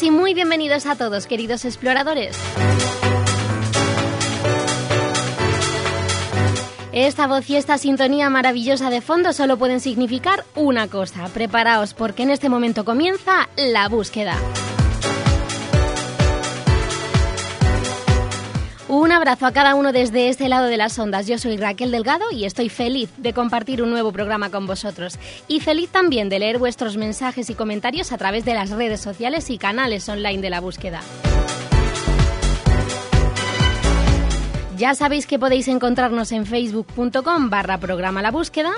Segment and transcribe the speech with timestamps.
[0.00, 2.34] Y muy bienvenidos a todos, queridos exploradores.
[6.92, 11.28] Esta voz y esta sintonía maravillosa de fondo solo pueden significar una cosa.
[11.34, 14.34] Preparaos porque en este momento comienza la búsqueda.
[18.92, 21.26] Un abrazo a cada uno desde este lado de las ondas.
[21.26, 25.18] Yo soy Raquel Delgado y estoy feliz de compartir un nuevo programa con vosotros.
[25.48, 29.48] Y feliz también de leer vuestros mensajes y comentarios a través de las redes sociales
[29.48, 31.00] y canales online de la búsqueda.
[34.76, 38.72] Ya sabéis que podéis encontrarnos en facebook.com barra programa la búsqueda,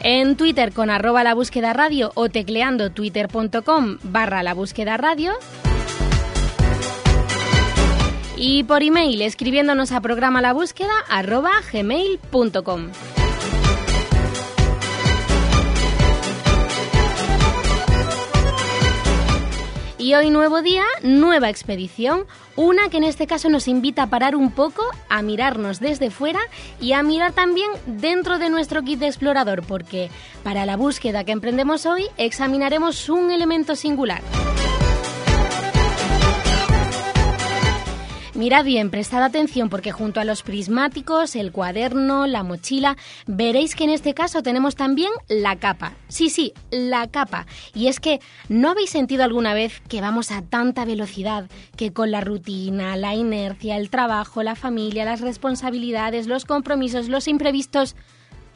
[0.00, 5.32] en Twitter con arroba la búsqueda radio o tecleando twitter.com barra la búsqueda radio
[8.40, 10.94] y por email escribiéndonos a programa la búsqueda
[11.72, 12.88] gmail.com.
[19.98, 22.24] Y hoy nuevo día, nueva expedición,
[22.56, 26.40] una que en este caso nos invita a parar un poco, a mirarnos desde fuera
[26.80, 30.08] y a mirar también dentro de nuestro kit de explorador, porque
[30.42, 34.22] para la búsqueda que emprendemos hoy examinaremos un elemento singular.
[38.40, 43.84] Mirad bien, prestad atención porque junto a los prismáticos, el cuaderno, la mochila, veréis que
[43.84, 45.92] en este caso tenemos también la capa.
[46.08, 47.46] Sí, sí, la capa.
[47.74, 52.10] Y es que, ¿no habéis sentido alguna vez que vamos a tanta velocidad que con
[52.10, 57.94] la rutina, la inercia, el trabajo, la familia, las responsabilidades, los compromisos, los imprevistos,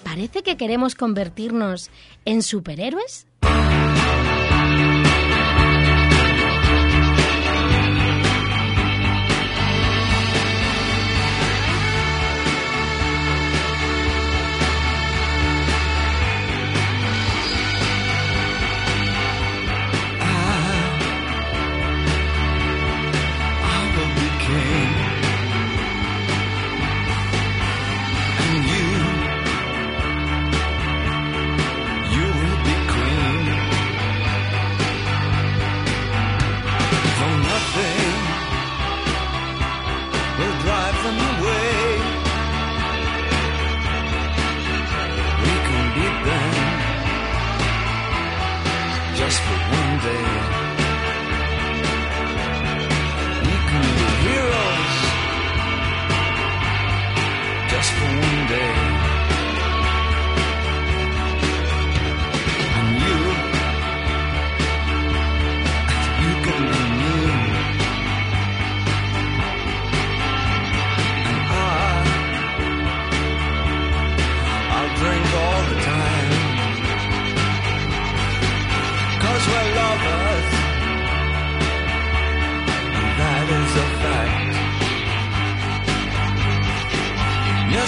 [0.02, 1.90] parece que queremos convertirnos
[2.24, 3.26] en superhéroes?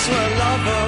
[0.09, 0.86] a lover.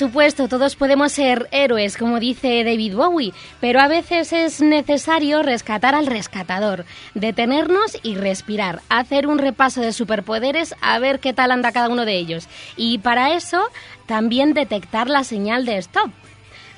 [0.00, 5.94] Supuesto, todos podemos ser héroes, como dice David Bowie, pero a veces es necesario rescatar
[5.94, 11.72] al rescatador, detenernos y respirar, hacer un repaso de superpoderes a ver qué tal anda
[11.72, 12.48] cada uno de ellos.
[12.78, 13.62] Y para eso,
[14.06, 16.10] también detectar la señal de stop.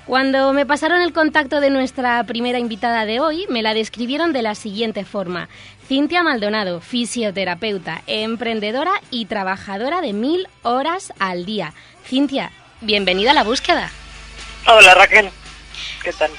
[0.04, 4.42] Cuando me pasaron el contacto de nuestra primera invitada de hoy, me la describieron de
[4.42, 5.48] la siguiente forma.
[5.86, 11.72] Cintia Maldonado, fisioterapeuta, emprendedora y trabajadora de mil horas al día.
[12.04, 12.50] Cintia,
[12.82, 13.90] bienvenida a la búsqueda.
[14.66, 15.30] Hola Raquel,
[16.02, 16.30] ¿qué tal?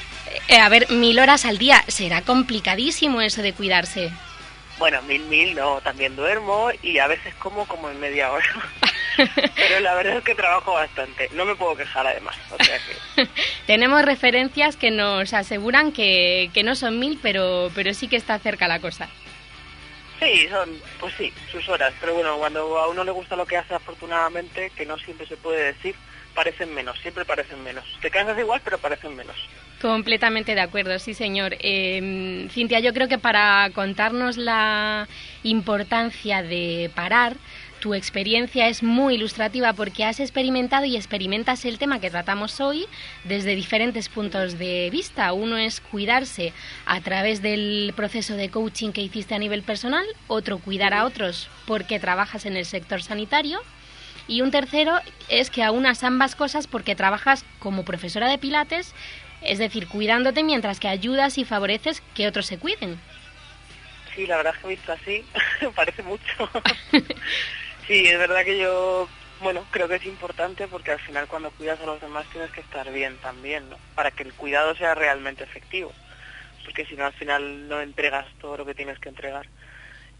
[0.48, 4.12] Eh, a ver, mil horas al día, será complicadísimo eso de cuidarse.
[4.78, 8.45] Bueno, mil mil no, también duermo y a veces como como en media hora.
[9.16, 13.28] Pero la verdad es que trabajo bastante, no me puedo quejar además, o sea que
[13.68, 18.39] Tenemos referencias que nos aseguran que, que no son mil, pero, pero sí que está
[18.39, 19.07] cerca la cosa.
[20.19, 20.69] sí, son,
[21.00, 24.72] pues sí, sus horas, pero bueno, cuando a uno le gusta lo que hace afortunadamente,
[24.75, 25.96] que no siempre se puede decir,
[26.34, 27.86] parecen menos, siempre parecen menos.
[28.02, 29.36] Te cansas igual, pero parecen menos.
[29.82, 31.56] Completamente de acuerdo, sí señor.
[31.60, 35.08] Eh, Cintia, yo creo que para contarnos la
[35.44, 37.36] importancia de parar,
[37.84, 42.86] tu experiencia es muy ilustrativa porque has experimentado y experimentas el tema que tratamos hoy
[43.26, 45.34] desde diferentes puntos de vista.
[45.34, 46.54] Uno es cuidarse
[46.86, 51.50] a través del proceso de coaching que hiciste a nivel personal, otro cuidar a otros
[51.68, 53.60] porque trabajas en el sector sanitario
[54.28, 55.00] y un tercero
[55.30, 58.94] es que aunas ambas cosas porque trabajas como profesora de pilates,
[59.42, 63.00] es decir, cuidándote mientras que ayudas y favoreces que otros se cuiden.
[64.16, 65.25] Sí, la verdad es que visto así,
[65.75, 66.50] parece mucho.
[67.88, 69.10] sí, es verdad que yo,
[69.42, 72.62] bueno, creo que es importante porque al final cuando cuidas a los demás tienes que
[72.62, 73.78] estar bien también, ¿no?
[73.96, 75.92] Para que el cuidado sea realmente efectivo.
[76.64, 79.48] Porque si no, al final no entregas todo lo que tienes que entregar.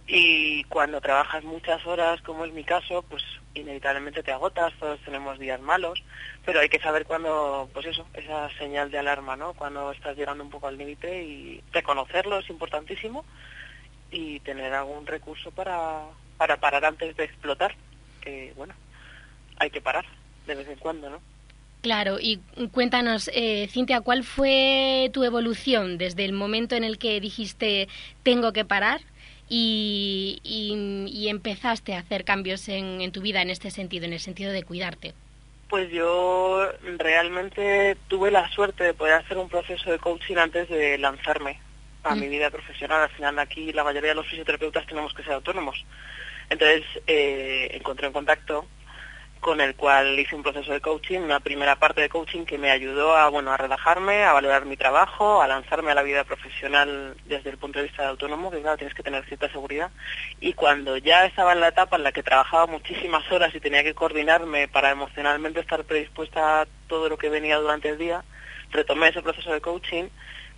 [0.08, 5.40] Y cuando trabajas muchas horas, como es mi caso, pues inevitablemente te agotas, todos tenemos
[5.40, 6.04] días malos,
[6.46, 9.54] pero hay que saber cuando, pues eso, esa señal de alarma, ¿no?
[9.54, 13.24] Cuando estás llegando un poco al límite y reconocerlo es importantísimo
[14.12, 16.02] y tener algún recurso para,
[16.38, 17.76] para parar antes de explotar,
[18.22, 18.74] que bueno,
[19.58, 20.06] hay que parar
[20.46, 21.20] de vez en cuando, ¿no?
[21.82, 22.40] Claro, y
[22.72, 27.90] cuéntanos, eh, Cintia, ¿cuál fue tu evolución desde el momento en el que dijiste
[28.24, 29.02] tengo que parar
[29.50, 34.14] y, y- y empezaste a hacer cambios en, en tu vida en este sentido, en
[34.14, 35.14] el sentido de cuidarte?
[35.70, 40.98] Pues yo realmente tuve la suerte de poder hacer un proceso de coaching antes de
[40.98, 41.60] lanzarme
[42.04, 42.20] a Mm.
[42.20, 43.02] mi vida profesional.
[43.04, 45.84] Al final aquí la mayoría de los fisioterapeutas tenemos que ser autónomos.
[46.50, 48.68] Entonces eh, encontré un contacto
[49.44, 52.72] con el cual hice un proceso de coaching, una primera parte de coaching que me
[52.72, 57.16] ayudó a bueno a relajarme, a valorar mi trabajo, a lanzarme a la vida profesional
[57.26, 59.92] desde el punto de vista de autónomo, que claro, tienes que tener cierta seguridad.
[60.40, 63.84] Y cuando ya estaba en la etapa en la que trabajaba muchísimas horas y tenía
[63.84, 68.24] que coordinarme para emocionalmente estar predispuesta a todo lo que venía durante el día,
[68.72, 70.06] retomé ese proceso de coaching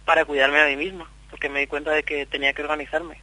[0.05, 3.19] para cuidarme a mí misma, porque me di cuenta de que tenía que organizarme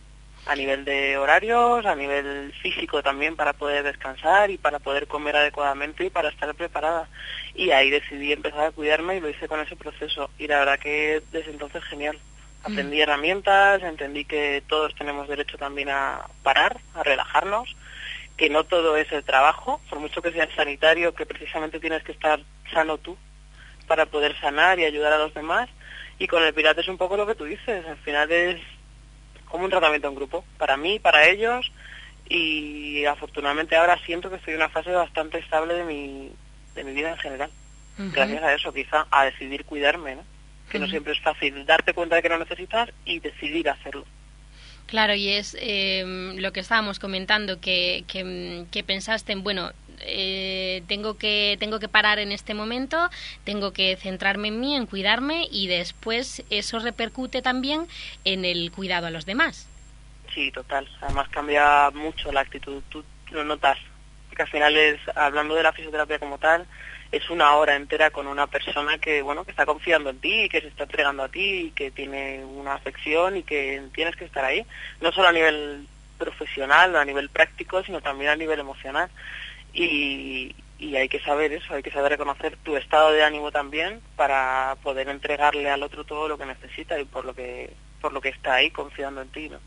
[0.46, 5.36] a nivel de horarios, a nivel físico también para poder descansar y para poder comer
[5.36, 7.08] adecuadamente y para estar preparada.
[7.54, 10.30] Y ahí decidí empezar a cuidarme y lo hice con ese proceso.
[10.38, 12.18] Y la verdad que desde entonces genial.
[12.64, 17.74] Aprendí herramientas, entendí que todos tenemos derecho también a parar, a relajarnos,
[18.36, 22.12] que no todo es el trabajo, por mucho que sea sanitario, que precisamente tienes que
[22.12, 22.38] estar
[22.72, 23.18] sano tú
[23.88, 25.68] para poder sanar y ayudar a los demás.
[26.20, 28.60] Y con el pirata es un poco lo que tú dices, al final es
[29.52, 31.70] como un tratamiento en grupo, para mí, para ellos,
[32.26, 36.32] y afortunadamente ahora siento que estoy en una fase bastante estable de mi,
[36.74, 37.50] de mi vida en general.
[37.98, 40.24] Gracias a eso, quizá, a decidir cuidarme, ¿no?
[40.70, 44.06] Que no siempre es fácil darte cuenta de que lo necesitas y decidir hacerlo.
[44.86, 49.72] Claro, y es eh, lo que estábamos comentando, que, que, mm, que pensaste en, bueno,
[50.00, 53.10] eh, tengo, que, tengo que parar en este momento,
[53.44, 57.86] tengo que centrarme en mí, en cuidarme, y después eso repercute también
[58.24, 59.68] en el cuidado a los demás.
[60.34, 60.88] Sí, total.
[61.00, 62.82] Además cambia mucho la actitud.
[62.88, 63.78] Tú lo notas.
[64.28, 66.66] Porque al final es, hablando de la fisioterapia como tal,
[67.10, 70.48] es una hora entera con una persona que, bueno, que está confiando en ti, y
[70.48, 74.24] que se está entregando a ti, y que tiene una afección y que tienes que
[74.24, 74.64] estar ahí.
[75.02, 75.86] No solo a nivel
[76.18, 79.10] profesional, a nivel práctico, sino también a nivel emocional.
[79.74, 84.00] Y, y hay que saber eso, hay que saber reconocer tu estado de ánimo también
[84.16, 88.20] para poder entregarle al otro todo lo que necesita y por lo que, por lo
[88.20, 89.58] que está ahí confiando en ti, ¿no?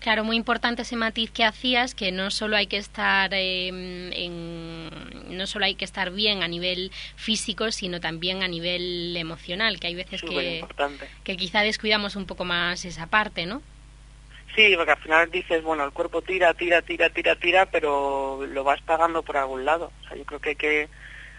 [0.00, 4.90] Claro, muy importante ese matiz que hacías, que no solo hay que estar eh, en,
[5.36, 9.86] no solo hay que estar bien a nivel físico, sino también a nivel emocional, que
[9.86, 10.64] hay veces que,
[11.22, 13.62] que quizá descuidamos un poco más esa parte, ¿no?
[14.54, 18.64] Sí, porque al final dices, bueno, el cuerpo tira, tira, tira, tira, tira, pero lo
[18.64, 19.90] vas pagando por algún lado.
[20.02, 20.88] O sea, yo creo que hay que,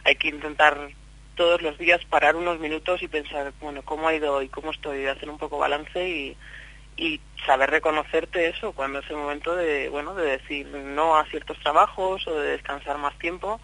[0.03, 0.89] hay que intentar
[1.35, 5.05] todos los días parar unos minutos y pensar, bueno, cómo ha ido y cómo estoy,
[5.05, 6.37] hacer un poco balance y,
[6.97, 11.59] y saber reconocerte eso cuando es el momento de, bueno, de decir no a ciertos
[11.59, 13.59] trabajos o de descansar más tiempo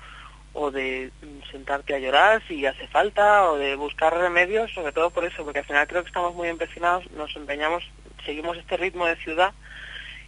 [0.53, 1.11] o de
[1.51, 5.59] sentarte a llorar si hace falta o de buscar remedios, sobre todo por eso, porque
[5.59, 7.83] al final creo que estamos muy empecinados, nos empeñamos,
[8.25, 9.53] seguimos este ritmo de ciudad,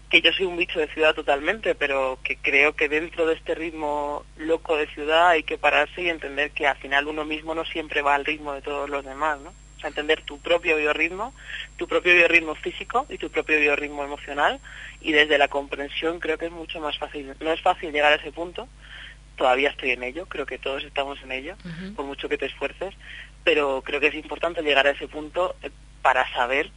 [0.09, 3.55] que yo soy un bicho de ciudad totalmente, pero que creo que dentro de este
[3.55, 7.63] ritmo loco de ciudad hay que pararse y entender que al final uno mismo no
[7.63, 9.49] siempre va al ritmo de todos los demás, ¿no?
[9.49, 11.33] O sea, entender tu propio biorritmo,
[11.77, 14.59] tu propio biorritmo físico y tu propio biorritmo emocional
[14.99, 17.33] y desde la comprensión creo que es mucho más fácil.
[17.39, 18.67] No es fácil llegar a ese punto,
[19.37, 21.95] todavía estoy en ello, creo que todos estamos en ello, Ujú.
[21.95, 22.93] por mucho que te esfuerces,
[23.43, 25.71] pero creo que es importante llegar a ese punto eh,
[26.01, 26.69] para saber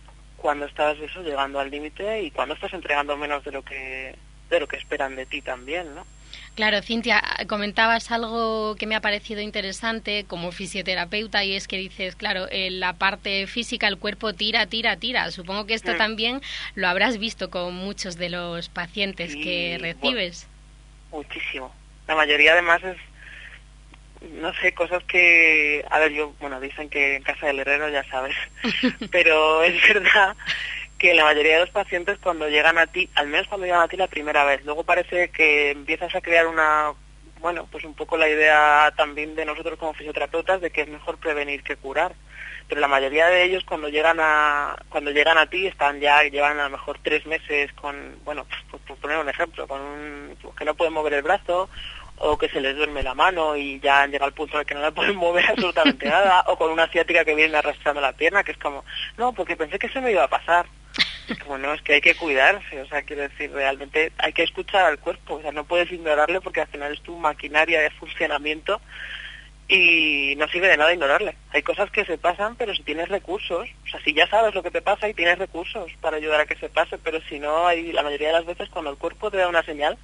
[0.44, 4.14] cuándo estás eso llegando al límite y cuándo estás entregando menos de lo que
[4.50, 6.04] de lo que esperan de ti también, ¿no?
[6.54, 12.14] Claro, Cintia, comentabas algo que me ha parecido interesante como fisioterapeuta y es que dices,
[12.14, 15.30] claro, en la parte física el cuerpo tira, tira, tira.
[15.30, 15.96] Supongo que esto Mm.
[15.96, 16.40] también
[16.74, 20.46] lo habrás visto con muchos de los pacientes que recibes.
[21.10, 21.74] Muchísimo.
[22.06, 22.98] La mayoría además es,
[24.32, 28.04] no sé, cosas que, a ver, yo, bueno, dicen que en casa del herrero ya
[28.04, 28.36] sabes,
[29.10, 30.36] pero es verdad
[30.98, 33.88] que la mayoría de los pacientes cuando llegan a ti, al menos cuando llegan a
[33.88, 36.92] ti la primera vez, luego parece que empiezas a crear una,
[37.40, 41.18] bueno, pues un poco la idea también de nosotros como fisioterapeutas de que es mejor
[41.18, 42.14] prevenir que curar.
[42.66, 46.58] Pero la mayoría de ellos cuando llegan a cuando llegan a ti están ya llevan
[46.58, 50.56] a lo mejor tres meses con bueno pues, por poner un ejemplo con un pues,
[50.56, 51.68] que no pueden mover el brazo
[52.26, 54.66] o que se les duerme la mano y ya han llegado al punto en el
[54.66, 58.14] que no le pueden mover absolutamente nada o con una asiática que viene arrastrando la
[58.14, 58.84] pierna que es como
[59.18, 60.66] no porque pensé que se me iba a pasar
[61.28, 64.42] es como no es que hay que cuidarse o sea quiero decir realmente hay que
[64.42, 67.90] escuchar al cuerpo o sea no puedes ignorarle porque al final es tu maquinaria de
[67.90, 68.80] funcionamiento
[69.68, 71.36] y no sirve de nada ignorarle.
[71.50, 74.62] Hay cosas que se pasan, pero si tienes recursos, o sea, si ya sabes lo
[74.62, 77.66] que te pasa y tienes recursos para ayudar a que se pase, pero si no,
[77.66, 79.96] hay la mayoría de las veces cuando el cuerpo te da una señal,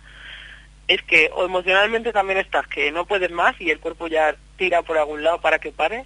[0.91, 4.83] es que o emocionalmente también estás que no puedes más y el cuerpo ya tira
[4.83, 6.05] por algún lado para que pares,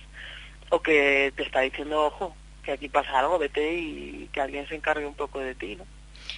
[0.69, 4.75] o que te está diciendo, ojo, que aquí pasa algo, vete y que alguien se
[4.75, 5.87] encargue un poco de ti, ¿no?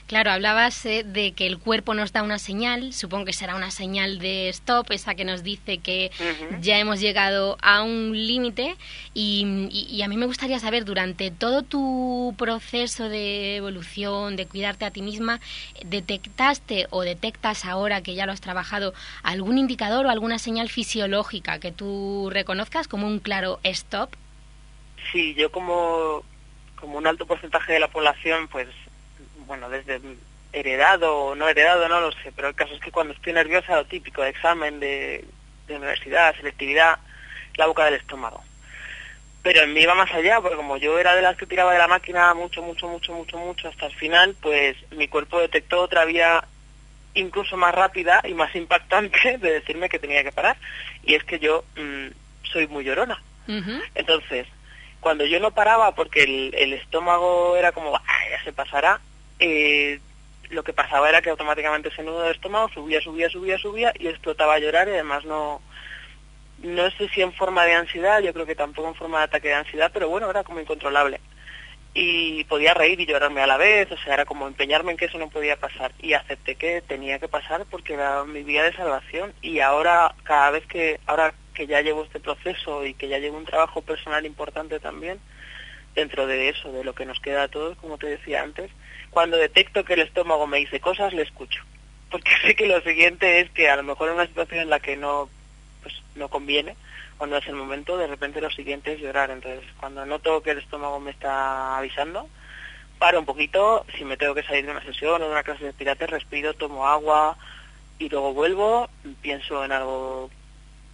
[0.07, 3.73] Claro, hablabas eh, de que el cuerpo nos da una señal, supongo que será una
[3.73, 6.13] señal de stop, esa que nos dice que
[6.61, 8.77] ya hemos llegado a un límite
[9.15, 14.47] y, y- y a mí me gustaría saber, durante todo tu proceso de evolución, de
[14.47, 15.41] cuidarte a ti misma,
[15.85, 18.95] ¿detectaste o detectas ahora que ya lo has trabajado
[19.25, 24.11] algún indicador o alguna señal fisiológica que tú reconozcas como un claro stop?
[25.11, 26.23] Sí, yo como,
[26.79, 28.69] como un alto porcentaje de la población, pues,
[29.47, 30.01] bueno, desde
[30.53, 33.77] heredado o no heredado, no lo sé, pero el caso es que cuando estoy nerviosa,
[33.77, 35.25] lo típico, de examen de,
[35.67, 36.99] de universidad, selectividad,
[37.57, 38.43] la boca del estómago.
[39.43, 41.79] Pero en mí iba más allá, porque como yo era de las que tiraba de
[41.79, 46.05] la máquina mucho, mucho, mucho, mucho, mucho hasta el final, pues mi cuerpo detectó otra
[46.05, 46.45] vía
[47.15, 50.57] incluso más rápida y más impactante de decirme que tenía que parar.
[51.05, 52.09] Y es que yo mm,
[52.51, 53.23] soy muy llorona.
[53.95, 54.49] Entonces,
[55.01, 59.01] cuando yo no paraba porque el, el estómago era como, "Ah, ya se pasará,
[59.39, 60.01] eh,
[60.51, 64.09] lo que pasaba era que automáticamente ese nudo del estómago subía, subía, subía, subía y
[64.09, 65.61] explotaba a llorar y además no,
[66.63, 69.49] no sé si en forma de ansiedad, yo creo que tampoco en forma de ataque
[69.49, 71.21] de ansiedad, pero bueno, era como incontrolable.
[71.95, 75.07] y podía reír y llorarme a la vez, o sea, era como empeñarme en que
[75.07, 78.75] eso no podía pasar y acepté que tenía que pasar porque era mi vía de
[78.75, 83.19] salvación y ahora cada vez que ahora que ya llevo este proceso y que ya
[83.19, 85.19] llevo un trabajo personal importante también
[85.95, 88.71] dentro de eso, de lo que nos queda a todos, como te decía antes,
[89.17, 91.63] cuando detecto que el estómago me dice cosas, le escucho.
[92.11, 94.79] Porque sé que lo siguiente es que a lo mejor en una situación en la
[94.79, 95.31] que no
[95.83, 96.77] pues no conviene,
[97.17, 99.31] cuando es el momento, de repente lo siguiente es llorar.
[99.31, 102.29] Entonces, cuando noto que el estómago me está avisando,
[102.99, 105.65] paro un poquito, si me tengo que salir de una sesión o de una clase
[105.65, 107.39] de pilates, respiro, tomo agua
[107.99, 108.91] y luego vuelvo,
[109.23, 110.31] pienso en algo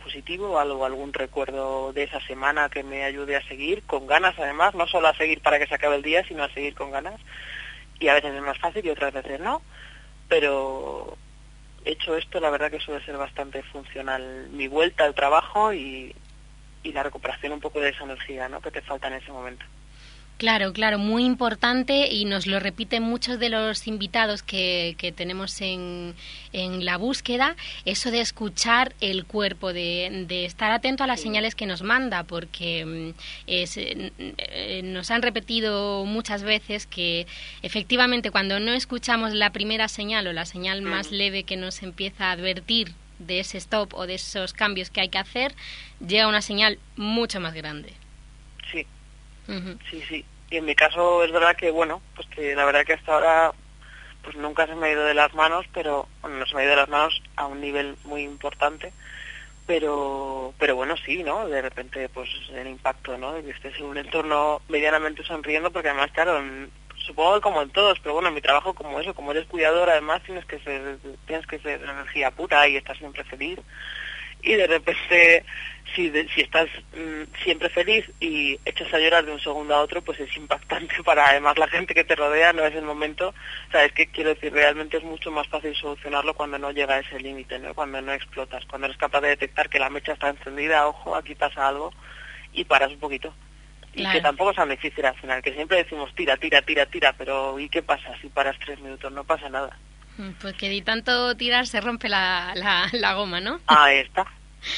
[0.00, 4.76] positivo, algo, algún recuerdo de esa semana que me ayude a seguir, con ganas además,
[4.76, 7.20] no solo a seguir para que se acabe el día, sino a seguir con ganas.
[7.98, 9.62] Y a veces es más fácil y otras veces no,
[10.28, 11.16] pero
[11.84, 16.14] hecho esto, la verdad que suele ser bastante funcional mi vuelta al trabajo y,
[16.82, 18.60] y la recuperación un poco de esa energía ¿no?
[18.60, 19.64] que te falta en ese momento.
[20.42, 25.60] Claro, claro, muy importante y nos lo repiten muchos de los invitados que, que tenemos
[25.60, 26.16] en,
[26.52, 31.28] en, la búsqueda, eso de escuchar el cuerpo, de, de estar atento a las Sí.
[31.28, 37.28] señales que nos manda, porque mm, es, eh, eh, nos han repetido muchas veces que
[37.62, 42.30] efectivamente cuando no escuchamos la primera señal o la señal más leve que nos empieza
[42.30, 45.54] a advertir de ese stop o de esos cambios que hay que hacer,
[46.04, 47.92] llega una señal mucho más grande.
[48.72, 48.84] Sí,
[49.88, 50.24] sí, sí.
[50.52, 53.52] Y en mi caso es verdad que, bueno, pues que la verdad que hasta ahora
[54.22, 56.64] pues nunca se me ha ido de las manos, pero, bueno, no se me ha
[56.64, 58.92] ido de las manos a un nivel muy importante,
[59.66, 61.48] pero, pero bueno, sí, ¿no?
[61.48, 63.32] De repente, pues el impacto, ¿no?
[63.32, 66.38] De que estés en un entorno medianamente sonriendo, porque además, claro,
[66.98, 69.88] supongo que como en todos, pero bueno, en mi trabajo como eso, como eres cuidador,
[69.88, 73.58] además tienes que ser, tienes que ser energía pura y estar siempre feliz.
[74.42, 75.44] Y de repente,
[75.94, 79.80] si, de- si estás mm, siempre feliz y echas a llorar de un segundo a
[79.80, 83.34] otro, pues es impactante para además la gente que te rodea, no es el momento.
[83.70, 87.20] Sabes que quiero decir, realmente es mucho más fácil solucionarlo cuando no llega a ese
[87.20, 87.72] límite, ¿no?
[87.74, 91.34] cuando no explotas, cuando eres capaz de detectar que la mecha está encendida, ojo, aquí
[91.36, 91.92] pasa algo,
[92.52, 93.32] y paras un poquito.
[93.94, 94.12] Y Claro.
[94.18, 97.60] que tampoco es tan difícil al final, que siempre decimos tira, tira, tira, tira, pero
[97.60, 99.12] ¿y qué pasa si paras tres minutos?
[99.12, 99.78] No pasa nada.
[100.40, 103.60] Pues que de tanto tirar se rompe la, la, la goma, ¿no?
[103.66, 104.26] Ahí está,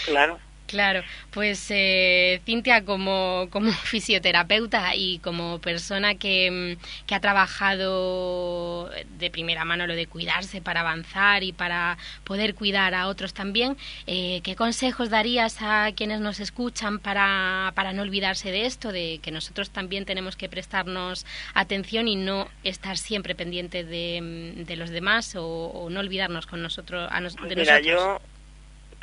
[0.06, 0.38] claro.
[0.74, 8.90] Claro, pues eh, Cintia como, como fisioterapeuta y como persona que, mm, que ha trabajado
[9.18, 13.76] de primera mano lo de cuidarse para avanzar y para poder cuidar a otros también,
[14.08, 19.20] eh, ¿qué consejos darías a quienes nos escuchan para, para no olvidarse de esto, de
[19.22, 24.20] que nosotros también tenemos que prestarnos atención y no estar siempre pendientes de,
[24.58, 27.86] mm, de los demás o, o no olvidarnos con nosotros, a nos- de mira, nosotros?
[27.86, 28.33] yo,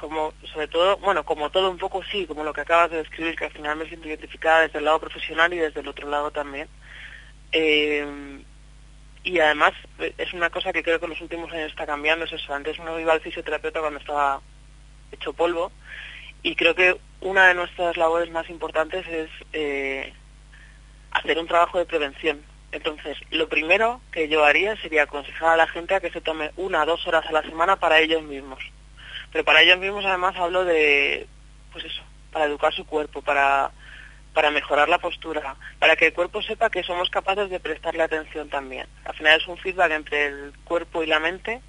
[0.02, 3.36] como, sobre todo, bueno, como todo un poco sí, como lo que acabas de describir,
[3.36, 6.32] que al final me siento identificada desde el lado profesional y desde el otro lado
[6.32, 6.68] también.
[7.52, 8.44] Eh,
[9.24, 12.34] y además es una cosa que creo que en los últimos años está cambiando, es
[12.34, 12.52] eso.
[12.52, 14.42] Antes uno iba al fisioterapeuta cuando estaba
[15.12, 15.72] hecho polvo
[16.42, 20.12] y creo que una de nuestras labores más importantes es eh,
[21.12, 22.42] hacer un trabajo de prevención.
[22.72, 26.50] Entonces, lo primero que yo haría sería aconsejar a la gente a que se tome
[26.58, 28.64] una o dos horas a la semana para ellos mismos.
[29.32, 31.28] Pero para ellos mismos además hablo de,
[31.72, 33.72] pues eso, para educar su cuerpo, para,
[34.34, 38.50] para mejorar la postura, para que el cuerpo sepa que somos capaces de prestarle atención
[38.50, 38.88] también.
[39.06, 41.62] Al final es un feedback entre el cuerpo y la mente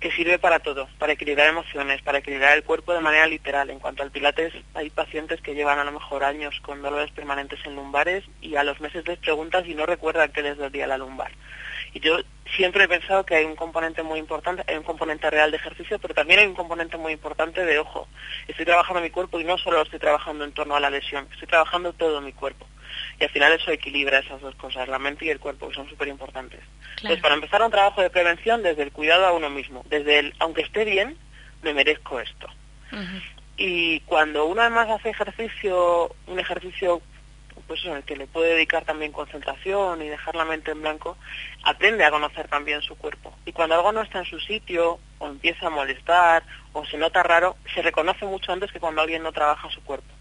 [0.00, 3.68] que sirve para todo, para equilibrar emociones, para equilibrar el cuerpo de manera literal.
[3.68, 7.60] En cuanto al pilates, hay pacientes que llevan a lo mejor años con dolores permanentes
[7.66, 10.96] en lumbares y a los meses les preguntas y no recuerdan que les dolía la
[10.96, 11.30] lumbar.
[11.92, 12.18] Y yo
[12.56, 15.98] siempre he pensado que hay un componente muy importante, hay un componente real de ejercicio,
[15.98, 18.08] pero también hay un componente muy importante de ojo.
[18.48, 21.26] Estoy trabajando mi cuerpo y no solo lo estoy trabajando en torno a la lesión,
[21.32, 22.66] estoy trabajando todo mi cuerpo.
[23.18, 25.88] Y al final eso equilibra esas dos cosas, la mente y el cuerpo, que son
[25.88, 26.60] súper importantes.
[26.60, 26.96] Claro.
[26.96, 30.34] Entonces, para empezar un trabajo de prevención desde el cuidado a uno mismo, desde el,
[30.38, 31.16] aunque esté bien,
[31.62, 32.48] me merezco esto.
[32.92, 33.20] Ujú.
[33.56, 37.02] Y cuando uno además hace ejercicio, un ejercicio
[37.70, 41.16] pues en el que le puede dedicar también concentración y dejar la mente en blanco,
[41.62, 43.32] aprende a conocer también su cuerpo.
[43.46, 47.22] Y cuando algo no está en su sitio, o empieza a molestar, o se nota
[47.22, 50.12] raro, se reconoce mucho antes que cuando alguien no trabaja su cuerpo.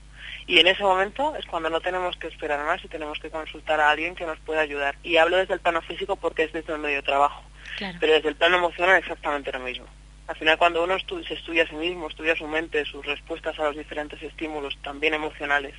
[0.46, 3.80] Y en ese momento es cuando no tenemos que esperar más y tenemos que consultar
[3.80, 4.98] a alguien que nos pueda ayudar.
[5.02, 7.42] Y hablo desde el plano físico porque es desde el medio trabajo.
[7.78, 7.98] Claro.
[8.00, 9.88] Pero desde el plano emocional exactamente lo mismo.
[10.30, 13.64] Al final cuando uno se estudia a sí mismo, estudia su mente, sus respuestas a
[13.64, 15.74] los diferentes estímulos, también emocionales,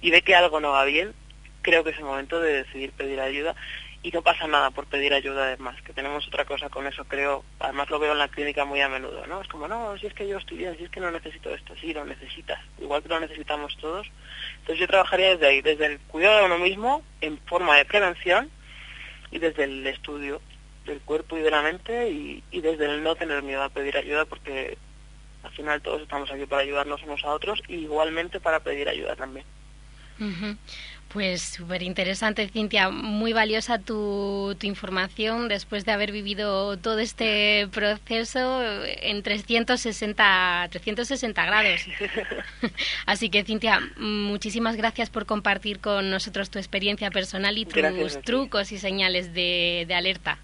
[0.00, 1.12] y ve que algo no va bien,
[1.60, 3.54] creo que es el momento de decidir pedir ayuda.
[4.02, 7.44] y no pasa nada por pedir ayuda además, que tenemos otra cosa con eso, creo,
[7.60, 9.42] además lo veo en la clínica muy a menudo, ¿no?
[9.42, 11.74] Es como, no, si es que yo estoy bien, si es que no necesito esto,
[11.76, 14.10] sí, lo necesitas, igual que lo necesitamos todos.
[14.60, 18.50] Entonces yo trabajaría desde ahí, desde el cuidado de uno mismo en forma de prevención
[19.30, 20.40] y desde el estudio
[20.86, 23.96] del cuerpo y de la mente y, y desde el no tener miedo a pedir
[23.96, 24.76] ayuda porque
[25.42, 29.16] al final todos estamos aquí para ayudarnos unos a otros y igualmente para pedir ayuda
[29.16, 29.44] también.
[31.08, 32.90] Pues súper interesante, Cintia.
[32.90, 41.44] Muy valiosa tu, tu información después de haber vivido todo este proceso en 360, 360
[41.44, 41.80] grados.
[43.06, 48.22] Así que, Cintia, muchísimas gracias por compartir con nosotros tu experiencia personal y tus Gracias
[48.22, 50.38] trucos y señales de, de alerta.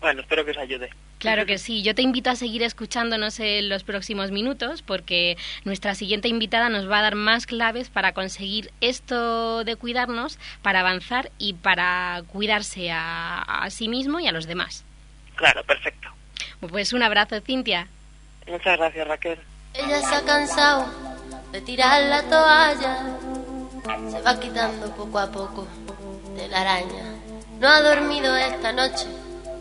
[0.00, 0.90] Bueno, espero que os ayude.
[1.18, 1.82] Claro que sí.
[1.82, 6.88] Yo te invito a seguir escuchándonos en los próximos minutos porque nuestra siguiente invitada nos
[6.90, 12.90] va a dar más claves para conseguir esto de cuidarnos, para avanzar y para cuidarse
[12.92, 14.84] a, a sí mismo y a los demás.
[15.36, 16.08] Claro, perfecto.
[16.60, 17.88] Pues un abrazo, Cintia.
[18.46, 19.38] Muchas gracias, Raquel.
[19.74, 20.86] Ella se ha cansado
[21.52, 23.18] de tirar la toalla.
[24.10, 25.66] Se va quitando poco a poco
[26.36, 27.14] de la araña.
[27.60, 29.06] No ha dormido esta noche,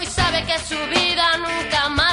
[0.00, 2.09] Hoy sabe que su vida nunca más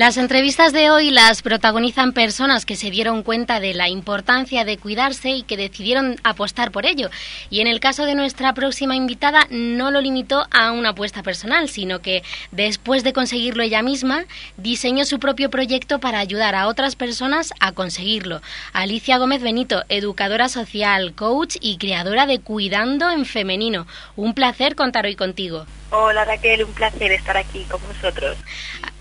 [0.00, 4.78] Las entrevistas de hoy las protagonizan personas que se dieron cuenta de la importancia de
[4.78, 7.10] cuidarse y que decidieron apostar por ello.
[7.50, 11.68] Y en el caso de nuestra próxima invitada no lo limitó a una apuesta personal,
[11.68, 14.24] sino que después de conseguirlo ella misma,
[14.56, 18.40] diseñó su propio proyecto para ayudar a otras personas a conseguirlo.
[18.72, 23.86] Alicia Gómez Benito, educadora social, coach y creadora de Cuidando en Femenino.
[24.16, 25.66] Un placer contar hoy contigo.
[25.90, 28.38] Hola Raquel, un placer estar aquí con vosotros.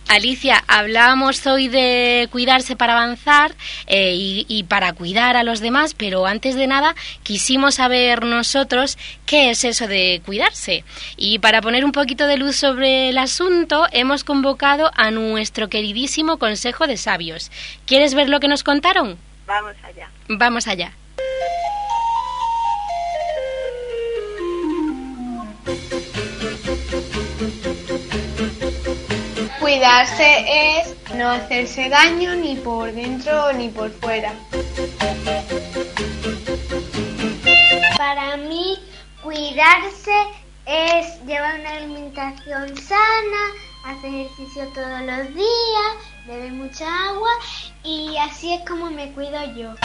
[0.10, 3.54] Alicia, hablábamos hoy de cuidarse para avanzar
[3.86, 8.98] eh, y, y para cuidar a los demás, pero antes de nada quisimos saber nosotros
[9.28, 10.84] qué es eso de cuidarse.
[11.16, 16.40] Y para poner un poquito de luz sobre el asunto, hemos convocado a nuestro queridísimo
[16.40, 17.52] Consejo de Sabios.
[17.86, 19.20] ¿Quieres ver lo que nos contaron?
[19.46, 20.10] Vamos allá.
[20.28, 20.92] Vamos allá.
[29.70, 34.34] Cuidarse es no hacerse daño ni por dentro ni por fuera.
[37.96, 38.80] Para mí,
[39.22, 40.12] cuidarse
[40.66, 43.44] es llevar una alimentación sana,
[43.86, 45.92] hacer ejercicio todos los días,
[46.26, 47.30] beber mucha agua
[47.84, 49.76] y así es como me cuido yo.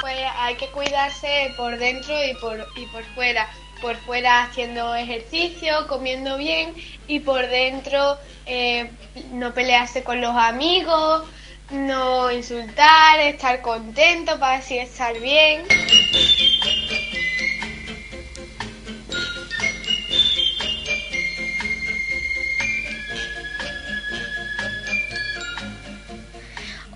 [0.00, 3.46] Pues hay que cuidarse por dentro y por, y por fuera.
[3.80, 6.74] Por fuera haciendo ejercicio, comiendo bien
[7.06, 8.90] y por dentro eh,
[9.32, 11.24] no pelearse con los amigos,
[11.70, 15.62] no insultar, estar contento para así estar bien.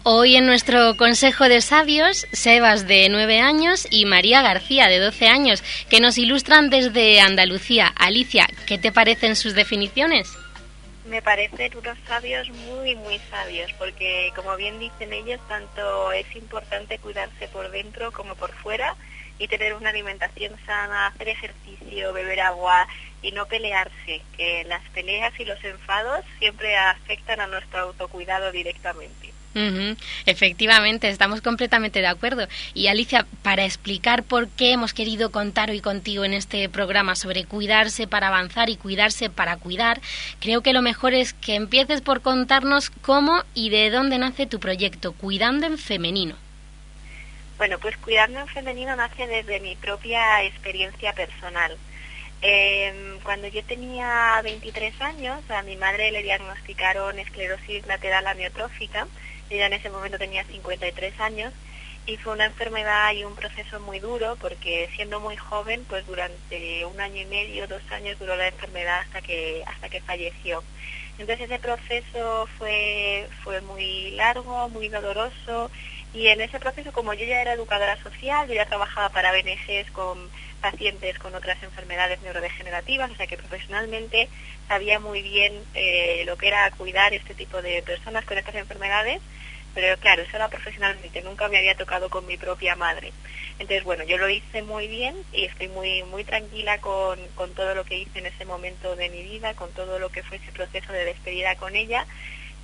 [0.05, 5.29] Hoy en nuestro Consejo de Sabios, Sebas de 9 años y María García de 12
[5.29, 7.87] años, que nos ilustran desde Andalucía.
[7.97, 10.37] Alicia, ¿qué te parecen sus definiciones?
[11.05, 16.99] Me parecen unos sabios muy, muy sabios, porque como bien dicen ellos, tanto es importante
[16.99, 18.97] cuidarse por dentro como por fuera
[19.39, 22.89] y tener una alimentación sana, hacer ejercicio, beber agua
[23.23, 29.33] y no pelearse, que las peleas y los enfados siempre afectan a nuestro autocuidado directamente.
[29.55, 32.47] Ujú, Efectivamente, estamos completamente de acuerdo.
[32.73, 37.45] Y Alicia, para explicar por qué hemos querido contar hoy contigo en este programa sobre
[37.45, 40.01] cuidarse para avanzar y cuidarse para cuidar,
[40.41, 44.59] creo que lo mejor es que empieces por contarnos cómo y de dónde nace tu
[44.59, 46.37] proyecto, Cuidando en Femenino.
[47.59, 51.77] Bueno, pues cuidarme en femenino nace desde mi propia experiencia personal.
[52.41, 59.07] Eh, cuando yo tenía 23 años, a mi madre le diagnosticaron esclerosis lateral amiotrófica.
[59.53, 61.53] Ella en ese momento tenía 53 años
[62.07, 66.87] y fue una enfermedad y un proceso muy duro porque siendo muy joven, pues durante
[66.87, 70.65] un año y medio, dos años duró la enfermedad hasta que hasta que falleció.
[71.19, 75.71] Entonces ese proceso fue fue muy largo, muy doloroso
[76.15, 79.91] y en ese proceso como yo ya era educadora social, yo ya trabajaba para BNGs
[79.93, 80.31] con
[80.63, 84.29] pacientes con otras enfermedades neurodegenerativas, o sea que profesionalmente
[84.69, 89.21] sabía muy bien eh, lo que era cuidar este tipo de personas con estas enfermedades,
[89.75, 93.13] pero claro, eso era profesionalmente, nunca me había tocado con mi propia madre.
[93.59, 97.75] Entonces, bueno, yo lo hice muy bien y estoy muy muy tranquila con, con todo
[97.75, 100.53] lo que hice en ese momento de mi vida, con todo lo que fue ese
[100.53, 102.07] proceso de despedida con ella,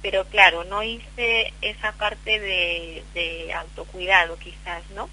[0.02, 5.08] pero claro, no hice esa parte de, de autocuidado quizás, ¿no?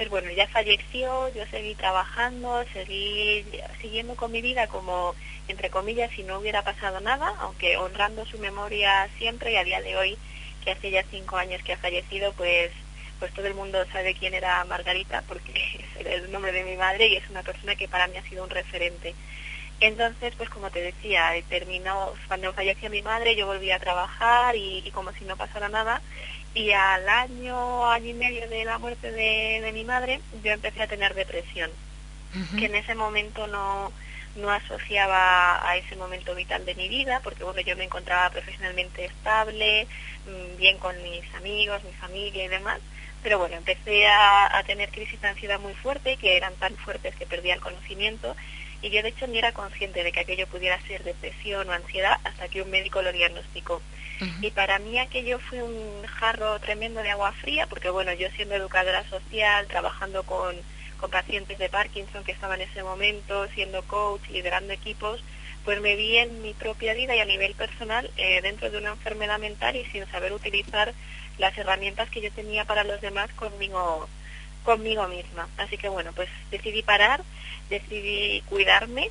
[0.00, 3.44] Entonces, bueno, ya falleció, yo seguí trabajando, seguí
[3.82, 5.14] siguiendo con mi vida como,
[5.46, 9.82] entre comillas, si no hubiera pasado nada, aunque honrando su memoria siempre y a día
[9.82, 10.16] de hoy,
[10.64, 12.70] que hace ya cinco años que ha fallecido, pues
[13.18, 15.52] pues todo el mundo sabe quién era Margarita, porque
[16.00, 18.42] es el nombre de mi madre y es una persona que para mí ha sido
[18.42, 19.14] un referente.
[19.80, 24.56] Entonces, pues como te decía, eh, terminó, cuando falleció mi madre yo volví a trabajar
[24.56, 26.02] y, y como si no pasara nada,
[26.54, 30.82] y al año, año y medio de la muerte de, de mi madre, yo empecé
[30.82, 31.70] a tener depresión,
[32.58, 33.92] que en ese momento no,
[34.36, 39.04] no asociaba a ese momento vital de mi vida, porque bueno, yo me encontraba profesionalmente
[39.04, 39.86] estable,
[40.26, 42.80] mm, bien con mis amigos, mi familia y demás,
[43.22, 47.14] pero bueno, empecé a, a tener crisis de ansiedad muy fuerte, que eran tan fuertes
[47.16, 48.36] que perdía el conocimiento,
[48.82, 52.18] y yo de hecho ni era consciente de que aquello pudiera ser depresión o ansiedad
[52.24, 53.82] hasta que un médico lo diagnosticó.
[54.42, 58.54] Y para mí aquello fue un jarro tremendo de agua fría, porque bueno, yo siendo
[58.54, 60.54] educadora social, trabajando con,
[61.00, 65.24] con pacientes de Parkinson que estaban en ese momento, siendo coach, liderando equipos,
[65.64, 68.90] pues me vi en mi propia vida y a nivel personal eh, dentro de una
[68.90, 70.92] enfermedad mental y sin saber utilizar
[71.38, 74.08] las herramientas que yo tenía para los demás conmigo,
[74.64, 75.48] conmigo misma.
[75.56, 77.22] Así que bueno, pues decidí parar,
[77.68, 79.10] decidí cuidarme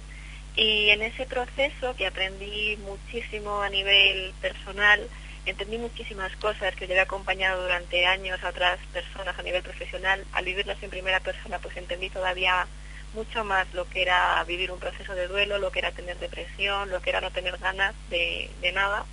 [0.55, 5.07] y en ese proceso que aprendí muchísimo a nivel personal,
[5.45, 10.25] entendí muchísimas cosas que yo he acompañado durante años a otras personas a nivel profesional.
[10.33, 12.67] Al vivirlas en primera persona, pues entendí todavía
[13.13, 16.89] mucho más lo que era vivir un proceso de duelo, lo que era tener depresión,
[16.89, 19.05] lo que era no tener ganas de, de nada.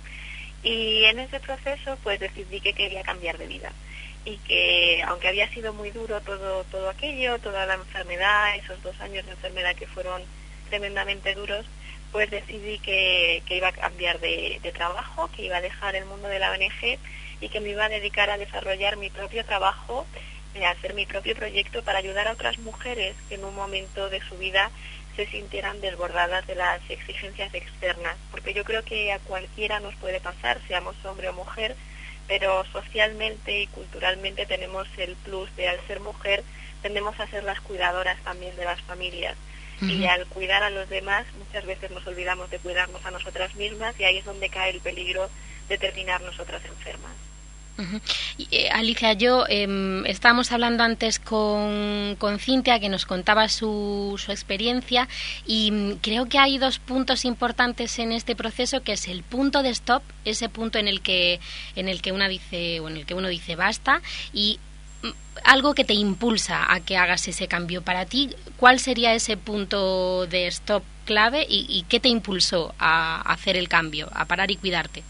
[0.63, 3.71] Y en ese proceso, pues decidí que quería cambiar de vida
[4.27, 8.99] y que aunque había sido muy duro todo todo aquello, toda la enfermedad, esos dos
[8.99, 10.21] años de enfermedad que fueron
[10.69, 11.65] tremendamente duros,
[12.11, 16.05] pues decidí que, que iba a cambiar de, de trabajo, que iba a dejar el
[16.05, 16.97] mundo de la ONG
[17.41, 20.05] y que me iba a dedicar a desarrollar mi propio trabajo,
[20.55, 24.09] eh, a hacer mi propio proyecto para ayudar a otras mujeres que en un momento
[24.09, 24.71] de su vida
[25.15, 30.19] se sintieran desbordadas de las exigencias externas, porque yo creo que a cualquiera nos puede
[30.19, 31.75] pasar, seamos hombre o mujer,
[32.27, 36.43] pero socialmente y culturalmente tenemos el plus de al ser mujer
[36.81, 39.35] tendemos a ser las cuidadoras también de las familias.
[39.81, 43.99] Y al cuidar a los demás muchas veces nos olvidamos de cuidarnos a nosotras mismas
[43.99, 45.29] y ahí es donde cae el peligro
[45.69, 47.11] de terminar nosotras enfermas.
[48.51, 54.31] Eh, Alicia, yo em, estábamos hablando antes con, con Cintia que nos contaba su, su
[54.31, 55.07] experiencia
[55.45, 59.61] y mm, creo que hay dos puntos importantes en este proceso que es el punto
[59.61, 61.39] de stop, ese punto en el que
[61.75, 64.01] en el que una dice o en el que uno dice basta
[64.33, 64.59] y
[65.43, 68.35] algo que te impulsa a que hagas ese cambio para ti.
[68.57, 74.09] ¿Cuál sería ese punto de stop clave y, qué te impulsó a hacer el cambio,
[74.13, 75.03] a parar y cuidarte?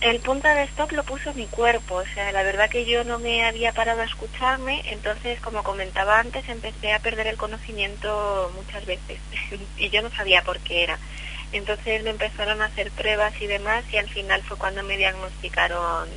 [0.00, 3.18] El punto de stop lo puso mi cuerpo, o sea, la verdad que yo no
[3.18, 8.84] me había parado a escucharme, entonces, como comentaba antes, empecé a perder el conocimiento muchas
[8.84, 9.18] veces
[9.78, 10.98] y yo no sabía por qué era.
[11.52, 16.08] Entonces me empezaron a hacer pruebas y demás y al final fue cuando me diagnosticaron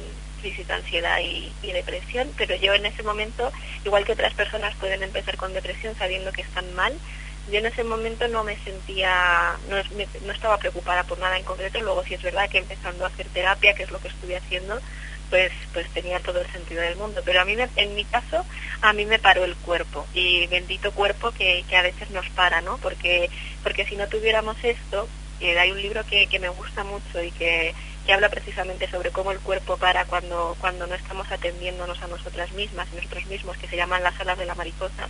[0.48, 3.52] crisis de ansiedad y, y depresión, pero yo en ese momento,
[3.84, 7.00] igual que otras personas pueden empezar con depresión sabiendo que están mal,
[7.48, 11.44] yo en ese momento no me sentía, no, me- no estaba preocupada por nada en
[11.46, 14.38] concreto, luego sí es verdad que empezando a hacer terapia, que es lo que estuve
[14.38, 14.82] haciendo,
[15.30, 17.22] pues pues tenía todo el sentido del mundo.
[17.26, 18.46] Pero a mí, me- en mi caso,
[18.82, 22.62] a mí me paró el cuerpo y bendito cuerpo que, que a veces nos para,
[22.62, 22.80] ¿no?
[22.80, 23.30] Porque,
[23.64, 27.32] porque si no tuviéramos esto, eh, hay un libro que, que me gusta mucho y
[27.32, 27.74] que,
[28.06, 32.52] que habla precisamente sobre cómo el cuerpo para cuando, cuando no estamos atendiéndonos a nosotras
[32.54, 35.10] mismas y nosotros mismos, que se llaman las alas de la mariposa.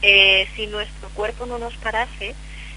[0.00, 2.34] Eh, si nuestro cuerpo no nos parase,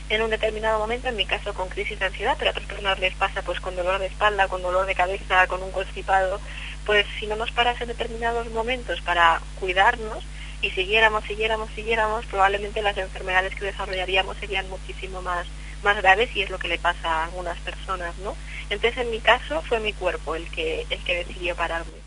[0.09, 2.99] en un determinado momento, en mi caso con crisis de ansiedad, pero a otras personas
[2.99, 6.39] les pasa pues con dolor de espalda, con dolor de cabeza, con un constipado,
[6.85, 10.23] pues si no nos parase en determinados momentos para cuidarnos
[10.61, 15.47] y siguiéramos, siguiéramos, siguiéramos, probablemente las enfermedades que desarrollaríamos serían muchísimo más,
[15.85, 18.35] más graves y es lo que le pasa a algunas personas, ¿no?
[18.69, 22.03] Entonces en mi caso fue mi cuerpo el que, el que decidió pararme.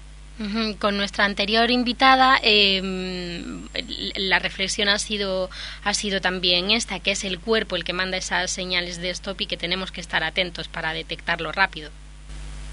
[0.79, 2.81] Con nuestra anterior invitada, eh,
[4.15, 5.51] la reflexión ha sido,
[5.83, 9.41] ha sido también esta, que es el cuerpo el que manda esas señales de stop
[9.41, 11.91] y que tenemos que estar atentos para detectarlo rápido.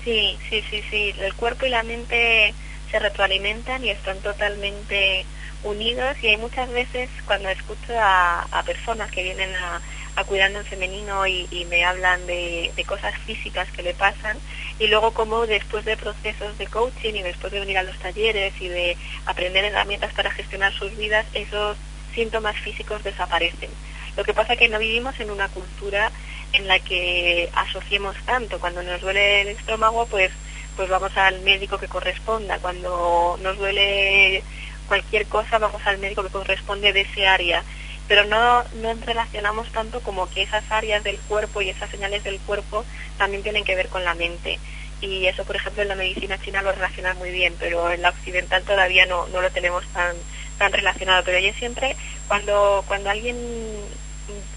[0.03, 1.15] Sí, sí, sí, sí.
[1.19, 2.53] El cuerpo y la mente
[2.91, 5.25] se retroalimentan y están totalmente
[5.63, 9.81] unidos y hay muchas veces cuando escucho a, a personas que vienen a,
[10.15, 14.37] a cuidando en femenino y, me hablan de, de cosas físicas que le pasan
[14.79, 18.53] y luego como después de procesos de coaching y después de venir a los talleres
[18.59, 21.77] y de aprender herramientas para gestionar sus vidas, esos
[22.13, 23.69] síntomas físicos desaparecen.
[24.17, 26.11] Lo que pasa es que no vivimos en una cultura
[26.53, 28.59] en la que asociemos tanto.
[28.59, 30.31] Cuando nos duele el estómago, pues,
[30.75, 32.59] pues vamos al médico que corresponda.
[32.59, 34.41] Cuando nos duele
[34.87, 37.63] cualquier cosa, vamos al médico que corresponde de ese área.
[38.07, 42.39] Pero no, no relacionamos tanto como que esas áreas del cuerpo y esas señales del
[42.39, 42.85] cuerpo
[43.17, 44.59] también tienen que ver con la mente.
[45.01, 48.09] Y eso, por ejemplo, en la medicina china lo relacionan muy bien, pero en la
[48.09, 50.15] occidental todavía no, no lo tenemos tan,
[50.57, 51.23] tan relacionado.
[51.23, 51.95] Pero yo siempre,
[52.27, 53.37] cuando, cuando alguien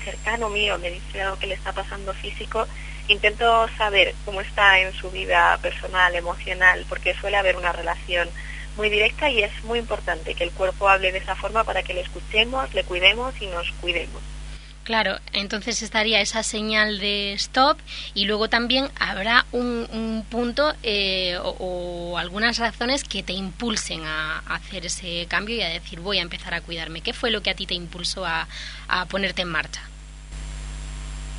[0.04, 2.66] cercano mío me dice algo que le está pasando físico,
[3.08, 8.28] intento saber cómo está en su vida personal, emocional, porque suele haber una relación
[8.78, 11.92] muy directa y es muy importante que el cuerpo hable de esa forma para que
[11.92, 14.22] le escuchemos, le cuidemos y nos cuidemos.
[14.84, 17.76] Claro, entonces estaría esa señal de stop
[18.14, 24.38] y luego también habrá un, un punto eh, o, algunas razones que te impulsen a,
[24.46, 27.02] hacer ese cambio y a decir voy a empezar a cuidarme.
[27.02, 28.46] ¿Qué fue lo que a ti te impulsó a
[29.10, 29.82] ponerte en marcha?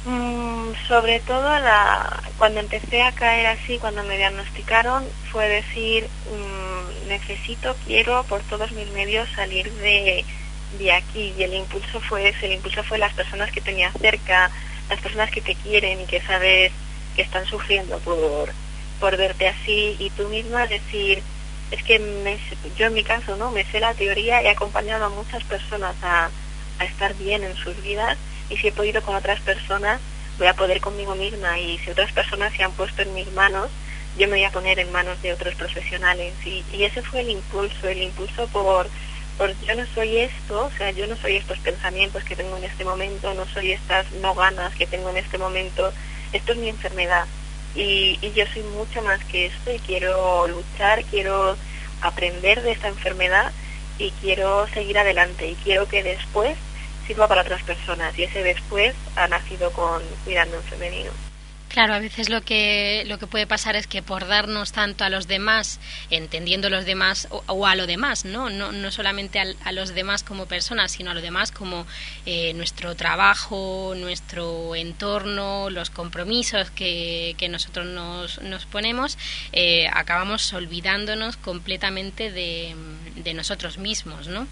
[0.06, 7.08] Mm, sobre todo la, cuando empecé a caer así, cuando me diagnosticaron, fue decir, mm,
[7.08, 10.26] necesito, quiero por todos mis medios salir de,
[10.78, 11.34] de aquí.
[11.38, 14.52] Y el impulso fue ese, el impulso fue las personas que tenía cerca,
[14.90, 16.72] las personas que te quieren y que sabes
[17.16, 18.54] que están sufriendo por,
[19.00, 21.22] por verte así y tú misma decir,
[21.72, 22.40] es que me,
[22.78, 26.30] yo en mi caso no me sé la teoría, he acompañado a muchas personas a,
[26.80, 28.18] a estar bien en sus vidas
[28.50, 30.00] y si he podido con otras personas,
[30.38, 31.60] voy a poder conmigo misma.
[31.60, 33.70] Y si otras personas se han puesto en mis manos,
[34.18, 36.34] yo me voy a poner en manos de otros profesionales.
[36.46, 38.88] Y, y ese fue el impulso, el impulso por,
[39.38, 42.64] por yo no soy esto, o sea, yo no soy estos pensamientos que tengo en
[42.64, 45.94] este momento, no soy estas no ganas que tengo en este momento,
[46.34, 47.26] esto es mi enfermedad.
[47.76, 51.56] Y, y yo soy mucho más que esto y quiero luchar, quiero
[52.02, 53.52] aprender de esta enfermedad
[54.00, 55.48] y quiero seguir adelante.
[55.48, 56.58] Y quiero que después
[57.10, 58.18] sirva para otras personas.
[58.20, 61.12] Y ese después ha nacido con Cuidando en Femenino.
[61.70, 65.10] Claro, a veces lo que, lo que puede pasar es que por darnos tanto a
[65.10, 65.80] los demás,
[66.10, 68.50] entendiendo los demás o, a lo demás, ¿no?
[68.50, 71.86] No, no solamente a, los demás como personas, sino a lo demás como
[72.26, 79.18] eh, nuestro trabajo, nuestro entorno, los compromisos que, que nosotros nos, nos ponemos,
[79.52, 82.76] eh, acabamos olvidándonos completamente de,
[83.16, 84.48] de nosotros mismos, ¿no?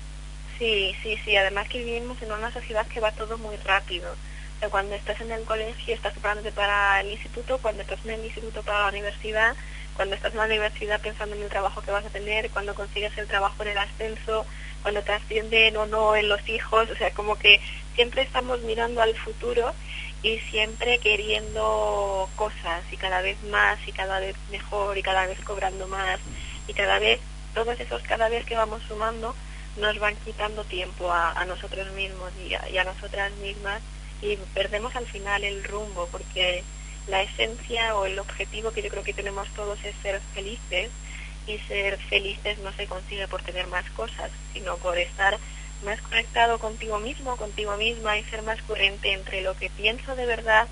[0.57, 1.35] Sí, sí, sí.
[1.35, 4.11] Además que vivimos en una sociedad que va todo muy rápido.
[4.11, 8.11] O sea, cuando estás en el colegio estás preparándote para el instituto, cuando estás en
[8.11, 9.55] el instituto para la universidad,
[9.95, 13.15] cuando estás en la universidad pensando en el trabajo que vas a tener, cuando consigues
[13.17, 14.47] el trabajo en el ascenso,
[14.81, 17.61] cuando te ascienden o no en los hijos, o sea, como que
[17.93, 19.73] siempre estamos mirando al futuro
[20.23, 25.39] y siempre queriendo cosas y cada vez más y cada vez mejor y cada vez
[25.41, 26.19] cobrando más
[26.67, 27.19] y cada vez,
[27.53, 29.35] todos esos cada vez que vamos sumando
[29.77, 33.81] nos van quitando tiempo a, nosotros mismos y a, y a nosotras mismas
[34.21, 36.63] y perdemos al final el rumbo porque
[37.07, 40.89] la esencia o el objetivo que yo creo que tenemos todos es ser felices
[41.47, 45.37] y ser felices no se consigue por tener más cosas, sino por estar
[45.85, 50.25] más conectado contigo mismo, contigo misma y ser más coherente entre lo que pienso de
[50.25, 50.67] verdad,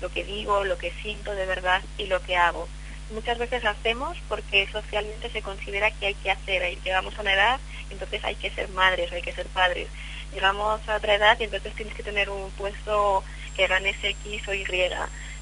[0.00, 2.68] lo que digo, lo que siento de verdad y lo que hago.
[3.10, 7.60] Muchas veces hacemos porque socialmente se considera que hay que hacer, llegamos a una edad,
[7.90, 9.88] entonces hay que ser madres, hay que ser padres.
[10.32, 13.24] Llegamos a otra edad y entonces tienes que tener un puesto
[13.56, 14.64] que ganes X o Y.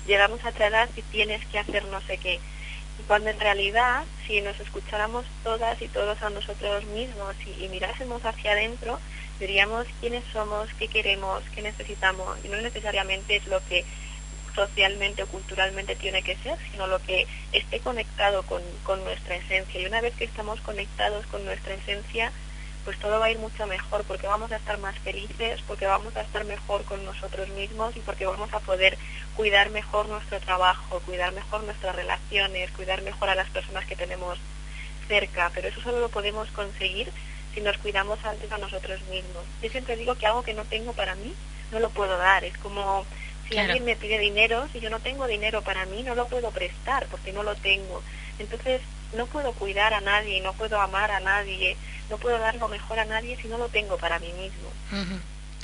[0.07, 2.41] Llegamos a otra edad y tienes que hacer no sé qué.
[3.07, 8.25] Cuando en realidad, si nos escucháramos todas y todos a nosotros mismos y, y mirásemos
[8.25, 8.99] hacia adentro,
[9.39, 12.39] veríamos quiénes somos, qué queremos, qué necesitamos.
[12.45, 13.85] Y no necesariamente es lo que
[14.59, 19.80] socialmente o culturalmente tiene que ser, sino lo que esté conectado con, con nuestra esencia.
[19.80, 22.32] Y una vez que estamos conectados con nuestra esencia,
[22.84, 26.16] pues todo va a ir mucho mejor, porque vamos a estar más felices, porque vamos
[26.16, 28.98] a estar mejor con nosotros mismos y porque vamos a poder
[29.36, 34.38] cuidar mejor nuestro trabajo, cuidar mejor nuestras relaciones, cuidar mejor a las personas que tenemos
[35.06, 35.52] cerca.
[35.54, 37.12] Pero eso solo lo podemos conseguir
[37.54, 39.44] si nos cuidamos antes a nosotros mismos.
[39.62, 41.32] Yo siempre digo que algo que no tengo para mí,
[41.70, 42.44] no lo puedo dar.
[42.44, 43.06] Es como
[43.49, 43.72] si Claro.
[43.72, 47.07] alguien me pide dinero, si yo no tengo dinero para mí, no lo puedo prestar
[47.07, 48.03] porque no lo tengo.
[48.38, 48.82] Entonces,
[49.14, 51.76] no puedo cuidar a nadie, no puedo amar a nadie,
[52.11, 54.70] no puedo dar lo mejor a nadie si no lo tengo para mí mismo.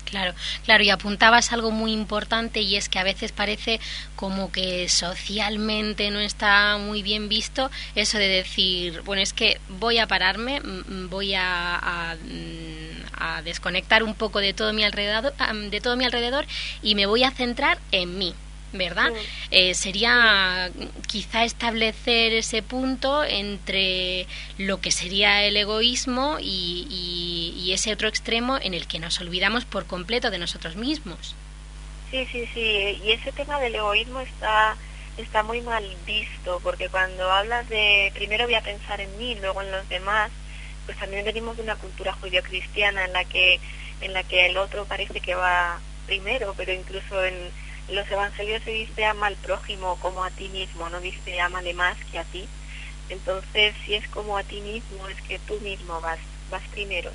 [0.05, 0.35] Claro,
[0.65, 3.81] claro, y apuntabas algo muy importante y es que a veces parece
[4.17, 9.99] como que socialmente no está muy bien visto eso de decir, bueno, es que voy
[9.99, 15.35] a pararme, mm, voy a, mm, a desconectar un poco de todo mi alrededor,
[15.71, 16.47] de todo mi alrededor
[16.83, 18.35] y me voy a centrar en mí.
[18.75, 19.13] ¿Verdad?
[19.15, 19.27] Sí.
[19.53, 20.69] Eh, sería
[21.07, 24.27] quizá establecer ese punto entre
[24.59, 29.21] lo que sería el egoísmo y, y- y ese otro extremo en el que nos
[29.21, 31.37] olvidamos por completo de nosotros mismos.
[32.11, 33.01] Sí, sí, sí.
[33.05, 34.77] Y ese tema del egoísmo está,
[35.19, 39.63] está muy mal visto, porque cuando hablas de primero voy a pensar en mí, luego
[39.63, 40.33] en los demás,
[40.85, 43.61] pues también venimos de una cultura judio-cristiana en la que
[44.01, 47.35] en la que el otro parece que va primero, pero incluso en
[47.89, 51.97] los evangelios se dice ama al prójimo como a ti mismo, no dice ámale más
[52.11, 52.49] que a ti.
[53.09, 56.19] Entonces, si es como a ti mismo, es que tú mismo vas,
[56.51, 57.11] vas primero.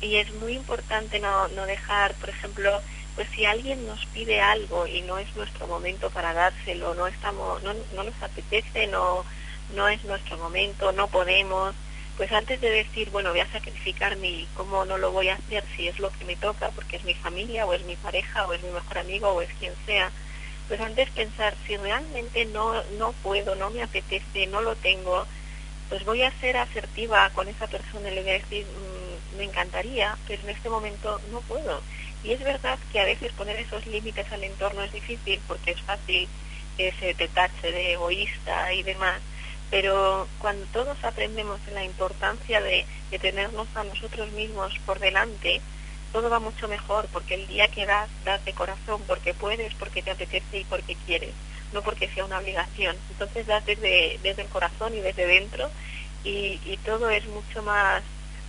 [0.00, 2.80] Y es muy importante no, no dejar, por ejemplo,
[3.14, 7.62] pues si alguien nos pide algo y no es nuestro momento para dárselo, no estamos,
[7.62, 9.24] no, no nos apetece, no,
[9.74, 11.74] no es nuestro momento, no podemos,
[12.16, 15.64] pues antes de decir, bueno, voy a sacrificarme y cómo no lo voy a hacer
[15.76, 18.52] si es lo que me toca, porque es mi familia o es mi pareja o
[18.54, 20.10] es mi mejor amigo o es quien sea,
[20.68, 25.26] pues antes pensar si realmente no, no puedo, no me apetece, no lo tengo,
[25.88, 29.44] pues voy a ser asertiva con esa persona y le voy a decir, "Mm, me
[29.44, 31.82] encantaría, pero en este momento no puedo.
[32.24, 35.80] Y es verdad que a veces poner esos límites al entorno es difícil porque es
[35.82, 36.28] fácil
[36.76, 39.20] que se te tache de egoísta y demás,
[39.70, 45.60] pero cuando todos aprendemos la importancia de, de tenernos a nosotros mismos por delante,
[46.12, 50.02] todo va mucho mejor porque el día que das, das de corazón porque puedes, porque
[50.02, 51.34] te apetece y porque quieres,
[51.72, 52.96] no porque sea una obligación.
[53.10, 55.70] Entonces das desde, desde el corazón y desde dentro
[56.24, 58.02] y, y todo es mucho más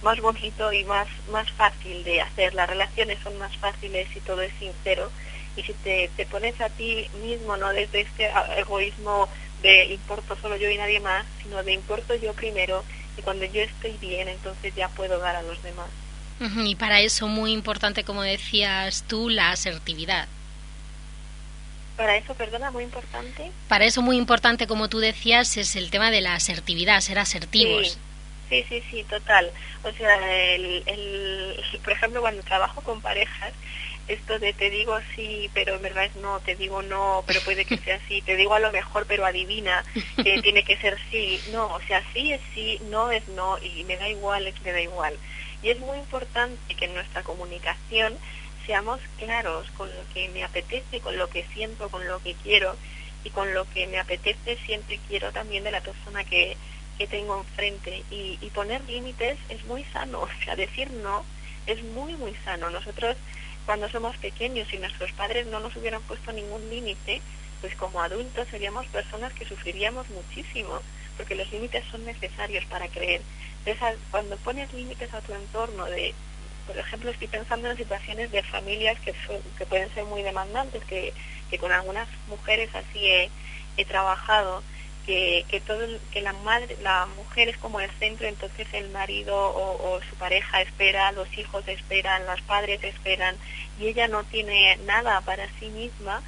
[0.04, 2.54] más bonito y más más fácil de hacer.
[2.54, 5.12] Las relaciones son más fáciles y todo es sincero.
[5.56, 9.28] Y si te, te pones a ti mismo, no desde este egoísmo
[9.62, 12.84] de importo solo yo y nadie más, sino de importo yo primero
[13.18, 15.88] y cuando yo estoy bien, entonces ya puedo dar a los demás.
[16.40, 20.28] Y para eso muy importante, como decías tú, la asertividad.
[21.96, 23.52] Para eso, perdona, muy importante.
[23.68, 27.98] Para eso muy importante, como tú decías, es el tema de la asertividad, ser asertivos.
[28.50, 29.50] Sí, sí, sí, total.
[29.84, 33.52] O sea, el, el, por ejemplo, cuando trabajo con parejas,
[34.08, 37.66] esto de te digo sí, pero en verdad es no, te digo no, pero puede
[37.66, 39.84] que sea sí, te digo a lo mejor, pero adivina,
[40.24, 41.42] que tiene que ser sí.
[41.52, 44.72] No, o sea, sí es sí, no es no, y me da igual, es me
[44.72, 45.14] da igual.
[45.62, 48.18] Y es muy importante que en nuestra comunicación
[48.66, 52.76] seamos claros con lo que me apetece, con lo que siento, con lo que quiero
[53.24, 56.56] y con lo que me apetece siempre quiero también de la persona que,
[56.98, 58.04] que tengo enfrente.
[58.10, 61.26] Y, y poner límites es muy sano, o sea, decir no
[61.66, 62.70] es muy, muy sano.
[62.70, 63.18] Nosotros
[63.68, 67.22] cuando somos pequeños y nuestros padres no nos hubieran puesto ningún límite,
[67.60, 70.80] pues como adultos seríamos personas que sufriríamos muchísimo,
[71.18, 73.22] porque los límites son necesarios para creer.
[73.66, 76.16] Entonces, cuando pones límites a tu entorno de
[76.66, 79.14] por ejemplo, estoy pensando en situaciones de familias que,
[79.66, 81.14] pueden ser muy demandantes, que,
[81.60, 83.30] con algunas mujeres así
[83.78, 84.64] he trabajado,
[85.08, 89.36] que, que todo que la madre, la mujer es como el centro, entonces el marido
[89.36, 93.36] o, o su pareja espera, los hijos esperan, los padres esperan,
[93.80, 96.22] y ella no tiene nada para sí misma,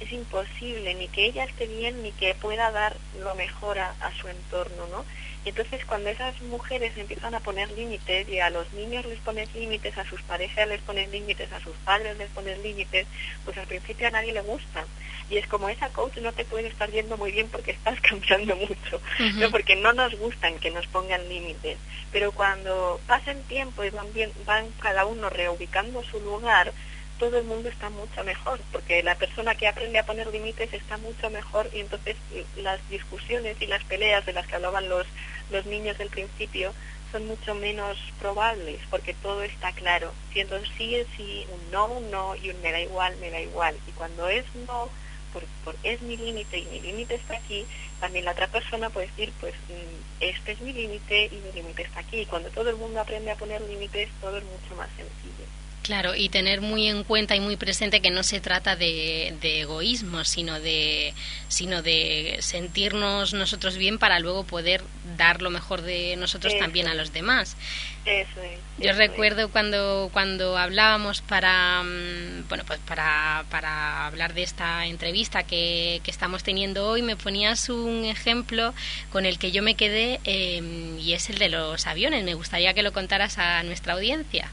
[0.00, 4.12] es imposible ni que ella esté bien ni que pueda dar lo mejor a, a
[4.14, 5.04] su entorno, ¿no?
[5.46, 9.54] Y entonces cuando esas mujeres empiezan a poner límites y a los niños les pones
[9.54, 13.06] límites, a sus parejas les pones límites, a sus padres les pones límites,
[13.44, 14.84] pues al principio a nadie le gusta.
[15.30, 18.56] Y es como esa coach no te puede estar yendo muy bien porque estás cambiando
[18.56, 19.00] mucho,
[19.36, 19.50] ¿no?
[19.52, 21.78] porque no nos gustan que nos pongan límites.
[22.10, 26.72] Pero cuando pasen tiempo y van, bien, van cada uno reubicando su lugar,
[27.18, 30.96] todo el mundo está mucho mejor, porque la persona que aprende a poner límites está
[30.98, 32.16] mucho mejor y entonces
[32.56, 35.06] las discusiones y las peleas de las que hablaban los,
[35.50, 36.72] los niños del principio
[37.12, 40.12] son mucho menos probables, porque todo está claro.
[40.32, 43.76] Siendo sí sí, un no, un no y un me da igual, me da igual.
[43.86, 44.90] Y cuando es no,
[45.32, 47.64] por, por es mi límite y mi límite está aquí,
[48.00, 51.82] también la otra persona puede decir, pues mm, este es mi límite y mi límite
[51.82, 52.20] está aquí.
[52.20, 55.46] Y cuando todo el mundo aprende a poner límites, todo es mucho más sencillo.
[55.82, 59.60] Claro, y tener muy en cuenta y muy presente que no se trata de, de
[59.60, 61.14] egoísmo, sino de,
[61.46, 64.82] sino de sentirnos nosotros bien para luego poder
[65.16, 66.58] dar lo mejor de nosotros Eso.
[66.58, 67.56] también a los demás.
[68.04, 68.60] Eso es.
[68.78, 68.96] Yo eso es.
[68.96, 76.00] recuerdo cuando cuando hablábamos para mm, bueno pues para, para hablar de esta entrevista que,
[76.02, 78.74] que estamos teniendo hoy me ponías un ejemplo
[79.10, 82.24] con el que yo me quedé eh, y es el de los aviones.
[82.24, 84.50] Me gustaría que lo contaras a nuestra audiencia.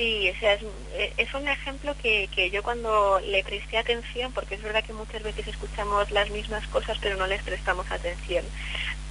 [0.00, 0.62] Sí, o sea, es,
[0.94, 4.94] eh, es un ejemplo que, que yo cuando le presté atención, porque es verdad que
[4.94, 8.42] muchas veces escuchamos las mismas cosas pero no les prestamos atención.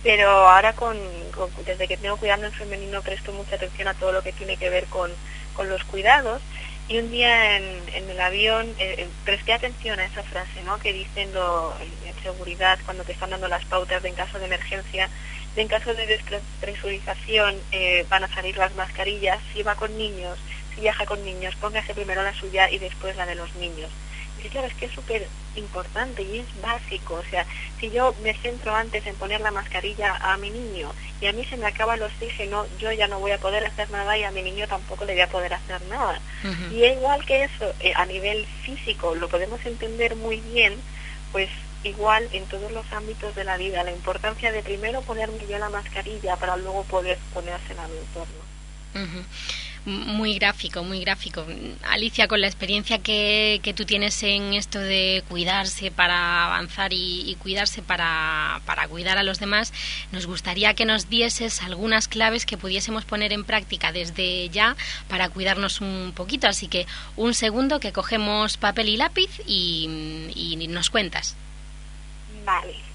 [0.01, 0.97] Pero ahora con,
[1.63, 4.71] desde que tengo cuidando en femenino presto mucha atención a todo lo que tiene que
[4.71, 5.11] ver con,
[5.53, 6.41] con los cuidados.
[6.87, 7.63] Y un día en,
[7.93, 10.79] en el avión eh, eh, presté atención a esa frase, ¿no?
[10.79, 14.45] Que dicen lo, en, seguridad cuando te están dando las pautas de en caso de
[14.45, 15.07] emergencia,
[15.55, 17.55] de en caso de despresurización
[18.09, 20.37] van a salir las mascarillas, si va con niños,
[20.73, 23.89] si viaja con niños, póngase primero la suya y después la de los niños.
[24.43, 27.15] Y claro, es que es súper importante y es básico.
[27.15, 27.45] O sea,
[27.79, 30.91] si yo me centro antes en poner la mascarilla a mi niño
[31.21, 33.89] y a mí se me acaba el oxígeno, yo ya no voy a poder hacer
[33.91, 36.19] nada y a mi niño tampoco le voy a poder hacer nada.
[36.71, 40.75] Y igual que eso, eh, a nivel físico, lo podemos entender muy bien,
[41.31, 41.49] pues
[41.83, 45.69] igual en todos los ámbitos de la vida, la importancia de primero ponerme yo la
[45.69, 49.29] mascarilla para luego poder ponérsela a mi entorno.
[49.85, 51.45] Muy gráfico, muy gráfico.
[51.89, 57.29] Alicia, con la experiencia que, que tú tienes en esto de cuidarse para avanzar y,
[57.29, 59.73] y cuidarse para, para cuidar a los demás,
[60.11, 64.75] nos gustaría que nos dieses algunas claves que pudiésemos poner en práctica desde ya
[65.07, 66.47] para cuidarnos un poquito.
[66.47, 71.35] Así que un segundo que cogemos papel y lápiz y, y nos cuentas.
[72.45, 72.88] Vale.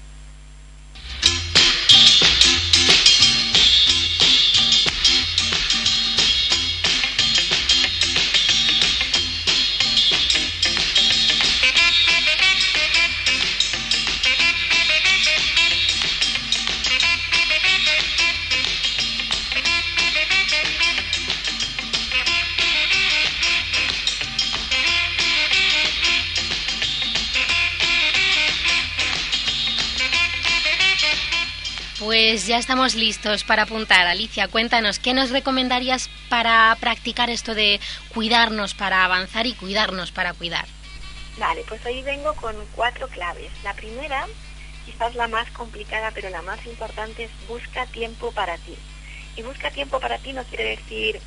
[31.99, 34.05] Pues ya estamos listos para apuntar.
[34.05, 37.79] Alicia, cuéntanos, ¿qué nos recomendarías para practicar esto de
[38.13, 40.65] cuidarnos para avanzar y cuidarnos para cuidar?
[41.37, 43.49] Vale, pues hoy vengo con cuatro claves.
[43.63, 44.27] La primera,
[44.85, 48.75] quizás la más complicada, pero la más importante es busca tiempo para ti.
[49.37, 51.21] Y busca tiempo para ti no quiere decir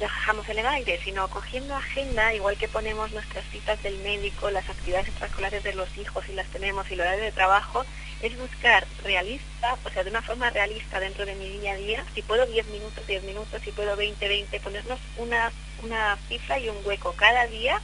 [0.00, 5.08] dejamos el aire, sino cogiendo agenda, igual que ponemos nuestras citas del médico, las actividades
[5.08, 7.84] extraescolares de los hijos y las tenemos y el horario de trabajo,
[8.22, 12.04] es buscar realista, o sea, de una forma realista dentro de mi día a día,
[12.14, 15.52] si puedo 10 minutos, 10 minutos, si puedo 20, 20, ponernos una,
[15.82, 17.80] una cifra y un hueco cada día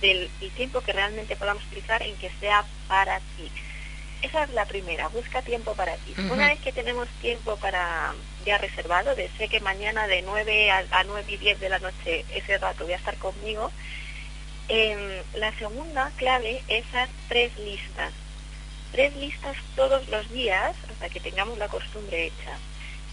[0.00, 3.50] del el tiempo que realmente podamos utilizar en que sea para ti.
[4.22, 6.14] Esa es la primera, busca tiempo para ti.
[6.30, 8.14] Una vez que tenemos tiempo para
[8.44, 11.78] ya reservado, de sé que mañana de 9 a, a 9 y 10 de la
[11.78, 13.70] noche ese rato voy a estar conmigo,
[14.68, 18.12] em, la segunda clave es esas tres listas.
[18.96, 22.56] Tres listas todos los días hasta que tengamos la costumbre hecha.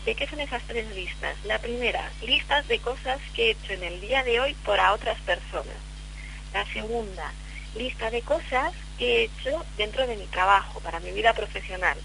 [0.05, 1.35] ¿De qué son esas tres listas?
[1.43, 4.93] La primera, listas de cosas que he hecho en el día de hoy por a
[4.93, 5.75] otras personas.
[6.53, 7.33] La segunda,
[7.75, 11.97] lista de cosas que he hecho dentro de mi trabajo, para mi vida profesional.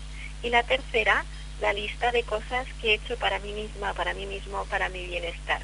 [0.42, 1.24] Y la tercera,
[1.60, 5.06] la lista de cosas que he hecho para mí misma, para mí mismo, para mi
[5.06, 5.62] bienestar.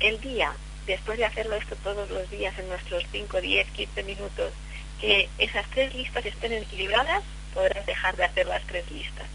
[0.00, 0.54] El día,
[0.88, 4.52] después de hacerlo esto todos los días en nuestros 5, 10, 15 minutos,
[5.00, 7.22] que esas tres listas estén equilibradas,
[7.54, 9.26] podrás dejar de hacer las tres listas.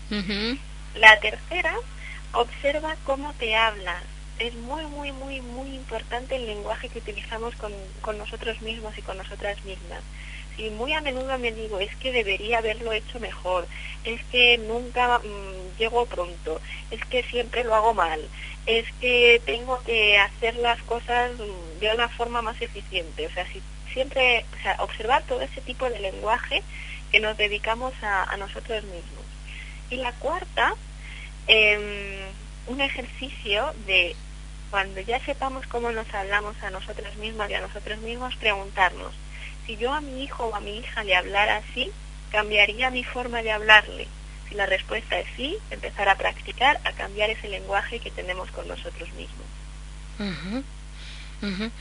[0.95, 1.75] La tercera,
[2.33, 4.03] observa cómo te hablas.
[4.39, 9.01] Es muy, muy, muy, muy importante el lenguaje que utilizamos con, con nosotros mismos y
[9.01, 10.01] con nosotras mismas.
[10.55, 13.67] Si muy a menudo me digo, es que debería haberlo hecho mejor,
[14.03, 16.61] es que nunca mm, llego pronto,
[16.91, 18.21] es que siempre lo hago mal,
[18.67, 23.25] es que tengo que hacer las cosas mm, de una forma más eficiente.
[23.25, 23.61] O sea, si
[23.93, 24.45] siempre,
[24.79, 26.63] observar todo ese tipo de lenguaje
[27.11, 29.25] que nos dedicamos a, nosotros mismos.
[29.89, 30.73] Y la cuarta,
[31.47, 32.25] em,
[32.67, 34.15] un ejercicio de
[34.71, 39.13] cuando ya sepamos cómo nos hablamos a nosotras mismas y a nosotros mismos, preguntarnos,
[39.65, 41.91] si yo a mi hijo o a mi hija le hablara así,
[42.31, 44.07] ¿cambiaría mi forma de hablarle?
[44.49, 48.67] Si la respuesta es sí, empezar a practicar, a cambiar ese lenguaje que tenemos con
[48.67, 49.47] nosotros mismos.
[50.19, 50.63] Ujú.
[51.41, 51.71] Mm,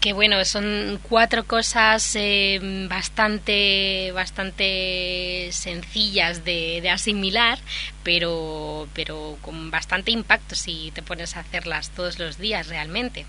[0.00, 2.58] Que bueno, son cuatro cosas eh,
[2.88, 7.58] bastante, bastante sencillas de, de asimilar,
[8.02, 13.26] pero, pero con bastante impacto si te pones a hacerlas todos los días realmente.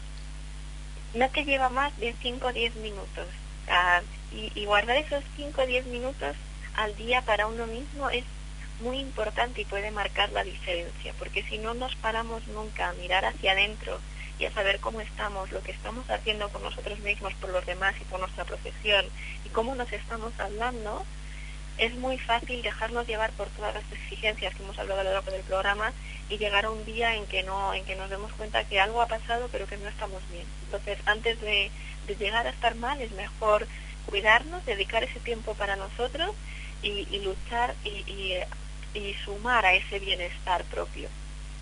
[1.13, 3.27] no te lleva más de 5 o 10 minutos.
[3.67, 6.35] Ah, y, y guardar esos 5 o 10 minutos
[6.75, 8.23] al día para uno mismo es
[8.79, 13.25] muy importante y puede marcar la diferencia, porque si no nos paramos nunca a mirar
[13.25, 13.99] hacia adentro
[14.41, 17.93] y a saber cómo estamos, lo que estamos haciendo con nosotros mismos, por los demás
[18.01, 19.05] y por nuestra profesión,
[19.45, 21.05] y cómo nos estamos hablando,
[21.77, 25.31] es muy fácil dejarnos llevar por todas las exigencias que hemos hablado a lo largo
[25.31, 25.93] del programa
[26.27, 29.01] y llegar a un día en que no en que nos demos cuenta que algo
[29.01, 30.45] ha pasado pero que no estamos bien.
[30.65, 31.71] Entonces, antes de,
[32.07, 33.67] de llegar a estar mal es mejor
[34.07, 36.35] cuidarnos, dedicar ese tiempo para nosotros
[36.81, 38.37] y, luchar y,
[38.95, 41.09] y sumar a ese bienestar propio.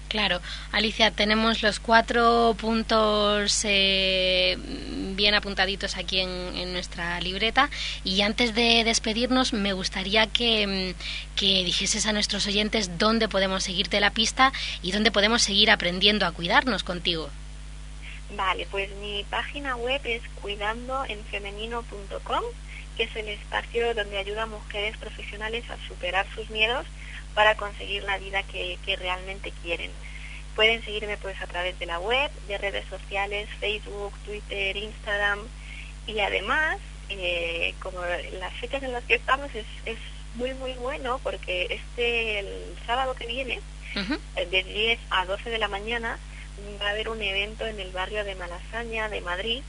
[0.09, 0.41] Claro,
[0.71, 4.57] Alicia, tenemos los cuatro puntos eh,
[5.15, 7.69] bien apuntaditos aquí en, nuestra libreta
[8.03, 10.95] y antes de despedirnos me gustaría que, mm,
[11.35, 14.51] que dijeses a nuestros oyentes dónde podemos seguirte la pista
[14.81, 17.29] y dónde podemos seguir aprendiendo a cuidarnos contigo.
[18.35, 22.43] Vale, pues mi página web es cuidandoenfemenino.com,
[22.97, 26.87] que es el espacio donde ayuda a mujeres profesionales a superar sus miedos
[27.33, 29.91] para conseguir la vida que, que realmente quieren.
[30.55, 35.39] Pueden seguirme pues a través de la web, de redes sociales, Facebook, Twitter, Instagram
[36.07, 36.77] y además,
[37.09, 37.99] eh, como
[38.39, 39.97] las fechas en las que estamos es, es
[40.35, 43.59] muy muy bueno porque este el sábado que viene
[44.35, 46.19] eh, de 10 a 12 de la mañana
[46.81, 49.61] va a haber un evento en el barrio de Malasaña de Madrid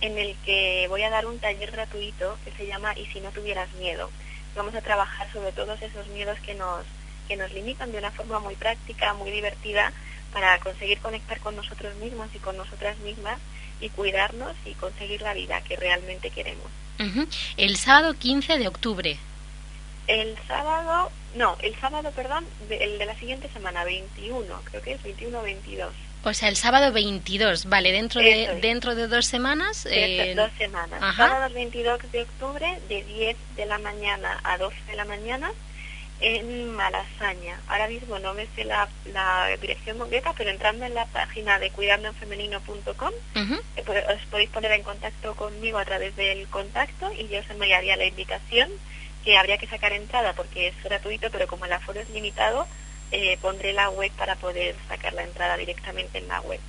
[0.00, 3.30] en el que voy a dar un taller gratuito que se llama Y si no
[3.30, 4.10] tuvieras miedo.
[4.54, 6.84] Vamos a trabajar sobre todos esos miedos que nos
[7.28, 9.92] que nos limitan de una forma muy práctica, muy divertida
[10.32, 13.38] para conseguir conectar con nosotros mismos y con nosotras mismas
[13.80, 16.66] y cuidarnos y conseguir la vida que realmente queremos.
[17.56, 19.18] El sábado 15 de octubre.
[20.06, 24.92] El sábado, no, el sábado, perdón, de- el de la siguiente semana, 21, creo que
[24.92, 25.92] es 21 o 22.
[26.24, 28.60] O sea, el sábado 22, vale, dentro de, es.
[28.62, 29.84] dentro de dos semanas.
[29.84, 31.02] De eh, dos semanas.
[31.02, 31.28] ajá.
[31.28, 35.52] Sábado 22 de octubre, de 10 de la mañana a 12 de la mañana,
[36.24, 37.60] en Malasaña.
[37.68, 41.70] Ahora mismo no me sé la, la dirección concreta, pero entrando en la página de
[41.70, 43.54] cuidandoenfemenino.com, ujú.
[43.76, 47.50] eh, pues, os podéis poner en contacto conmigo a través del contacto y yo os
[47.50, 48.70] enviaría la invitación,
[49.22, 52.66] que habría que sacar entrada porque es gratuito, pero como el aforo es limitado,
[53.10, 56.60] eh, pondré la web para poder sacar la entrada directamente en la web.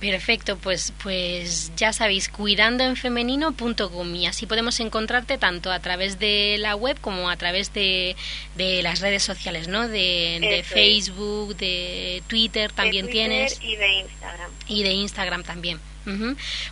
[0.00, 6.76] Perfecto, pues, pues ya sabéis, cuidandoenfemenino.com y así podemos encontrarte tanto a través de la
[6.76, 8.16] web como a través de,
[8.56, 9.88] de las redes sociales, ¿no?
[9.88, 10.62] De.
[10.66, 14.50] Facebook, de Twitter también de Twitter tienes Y de Instagram.
[14.68, 15.80] y de Instagram también.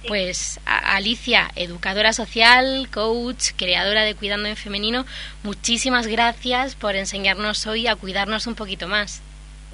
[0.06, 5.06] Pues a- Alicia, educadora social, coach, creadora de Cuidando en Femenino,
[5.42, 9.20] muchísimas gracias por enseñarnos hoy a cuidarnos un poquito más.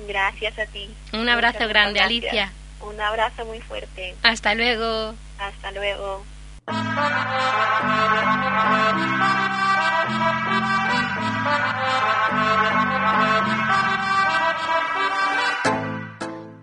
[0.07, 0.89] Gracias a ti.
[1.13, 2.23] Un abrazo Muchas, grande, gracias.
[2.25, 2.53] Alicia.
[2.89, 4.15] Un abrazo muy fuerte.
[4.23, 5.15] Hasta luego.
[5.39, 6.23] Hasta luego.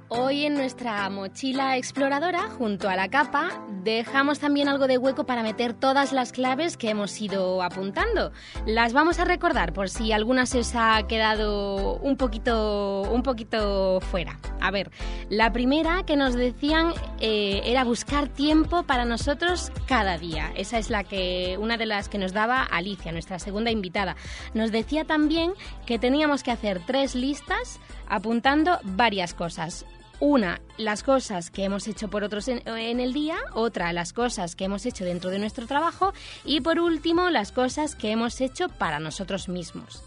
[0.09, 3.49] Hoy en nuestra mochila exploradora, junto a la capa,
[3.83, 8.31] dejamos también algo de hueco para meter todas las claves que hemos ido apuntando.
[8.65, 13.99] Las vamos a recordar por si alguna se os ha quedado un poquito, un poquito
[14.01, 14.37] fuera.
[14.61, 14.91] A ver,
[15.29, 20.53] la primera que nos decían eh, era buscar tiempo para nosotros cada día.
[20.55, 24.15] Esa es la que, una de las que nos daba Alicia, nuestra segunda invitada.
[24.53, 25.53] Nos decía también
[25.85, 29.85] que teníamos que hacer tres listas apuntando varias cosas.
[30.19, 34.55] Una, las cosas que hemos hecho por otros en, en el día, otra, las cosas
[34.55, 36.13] que hemos hecho dentro de nuestro trabajo
[36.45, 40.03] y por último, las cosas que hemos hecho para nosotros mismos.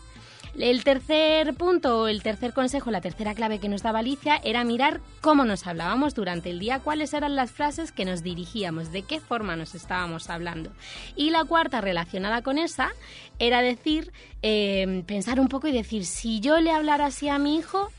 [0.58, 5.00] El tercer punto, el tercer consejo, la tercera clave que nos daba Alicia era mirar
[5.20, 9.18] cómo nos hablábamos durante el día, cuáles eran las frases que nos dirigíamos, de qué
[9.18, 10.70] forma nos estábamos hablando.
[11.16, 12.92] Y la cuarta, relacionada con esa,
[13.40, 17.56] era decir, eh, pensar un poco y decir, si yo le hablara así a mi
[17.56, 17.90] hijo,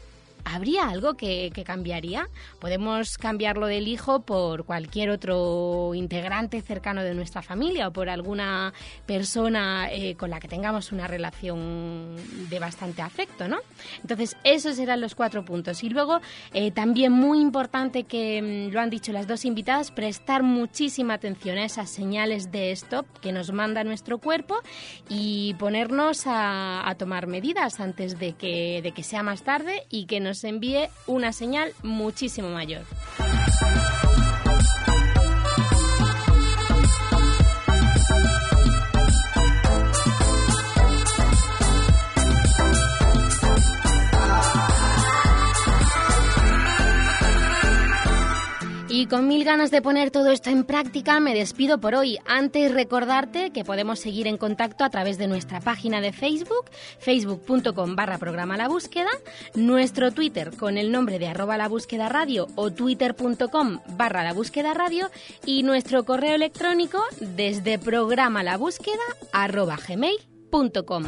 [0.46, 2.30] ¿Habría algo que, cambiaría?
[2.60, 8.72] Podemos cambiarlo del hijo por cualquier otro integrante cercano de nuestra familia o por alguna
[9.08, 12.16] persona eh, con la que tengamos una relación
[12.50, 13.58] de bastante afecto, ¿no?
[14.02, 15.84] Entonces, esos eran los cuatro puntos.
[15.84, 16.22] Y luego,
[16.54, 21.58] eh, también muy importante que mm, lo han dicho las dos invitadas, prestar muchísima atención
[21.58, 24.60] a esas señales de stop que nos manda nuestro cuerpo
[25.10, 30.06] y ponernos a, a tomar medidas antes de que, de que sea más tarde y
[30.06, 32.84] que nos envíe una señal muchísimo mayor.
[48.98, 52.18] Y con mil ganas de poner todo esto en práctica, me despido por hoy.
[52.26, 56.70] Antes recordarte que podemos seguir en contacto a través de nuestra página de Facebook,
[57.00, 59.10] facebook.com barra programa La Búsqueda,
[59.54, 64.74] nuestro Twitter con el nombre de arroba la búsqueda radio o twitter.com barra la búsqueda
[64.74, 65.12] radio
[65.46, 71.04] y nuestro correo electrónico desde programa la búsqueda arroba gmail.com.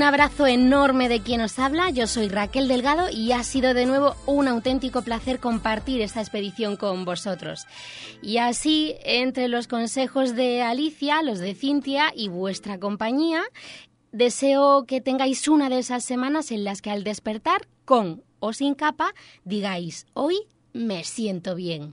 [0.00, 3.84] Un abrazo enorme de quien os habla, yo soy Raquel Delgado y ha sido de
[3.84, 7.66] nuevo un auténtico placer compartir esta expedición con vosotros.
[8.22, 13.42] Y así, entre los consejos de Alicia, los de Cintia y vuestra compañía,
[14.10, 18.74] deseo que tengáis una de esas semanas en las que al despertar, con o sin
[18.74, 19.12] capa,
[19.44, 20.38] digáis, hoy
[20.72, 21.92] me siento bien.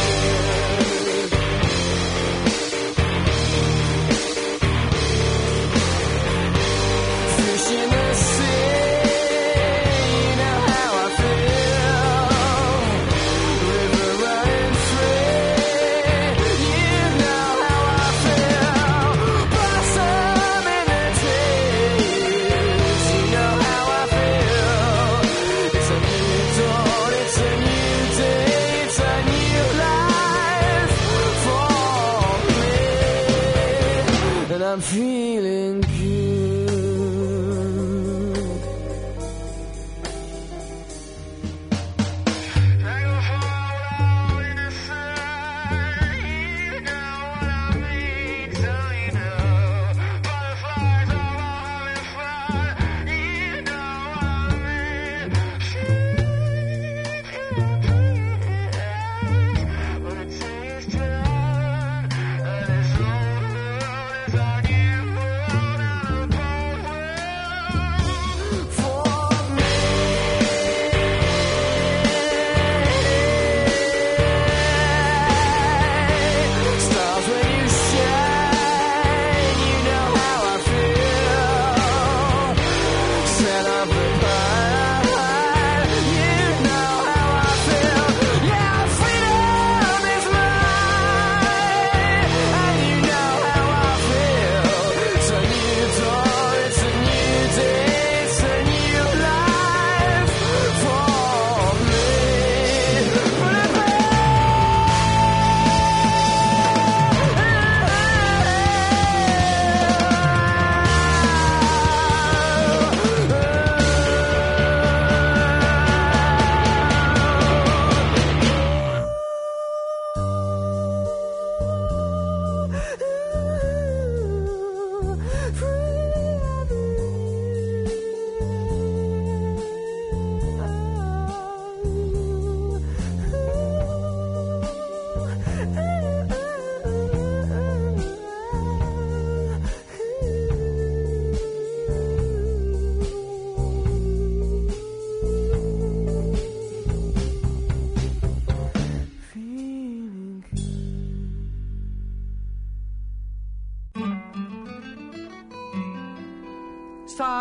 [34.71, 36.20] I'm feeling good.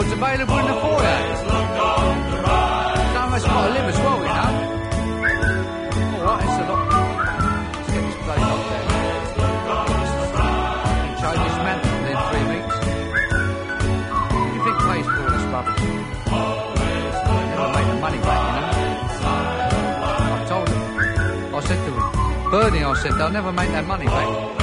[0.00, 1.18] record's available in the foyer.
[3.20, 4.52] Of us got to live as well, you know.
[6.20, 6.82] Alright, it's a lot.
[7.74, 8.86] Let's get this place up there.
[11.20, 12.76] Change this mantle within three weeks.
[14.30, 15.82] What do you think pays for all this rubbish?
[17.50, 18.72] Never make the money back, you know.
[20.32, 20.80] I told him.
[21.54, 21.92] I said to
[22.50, 24.59] Bernie, I said, they'll never make that money back.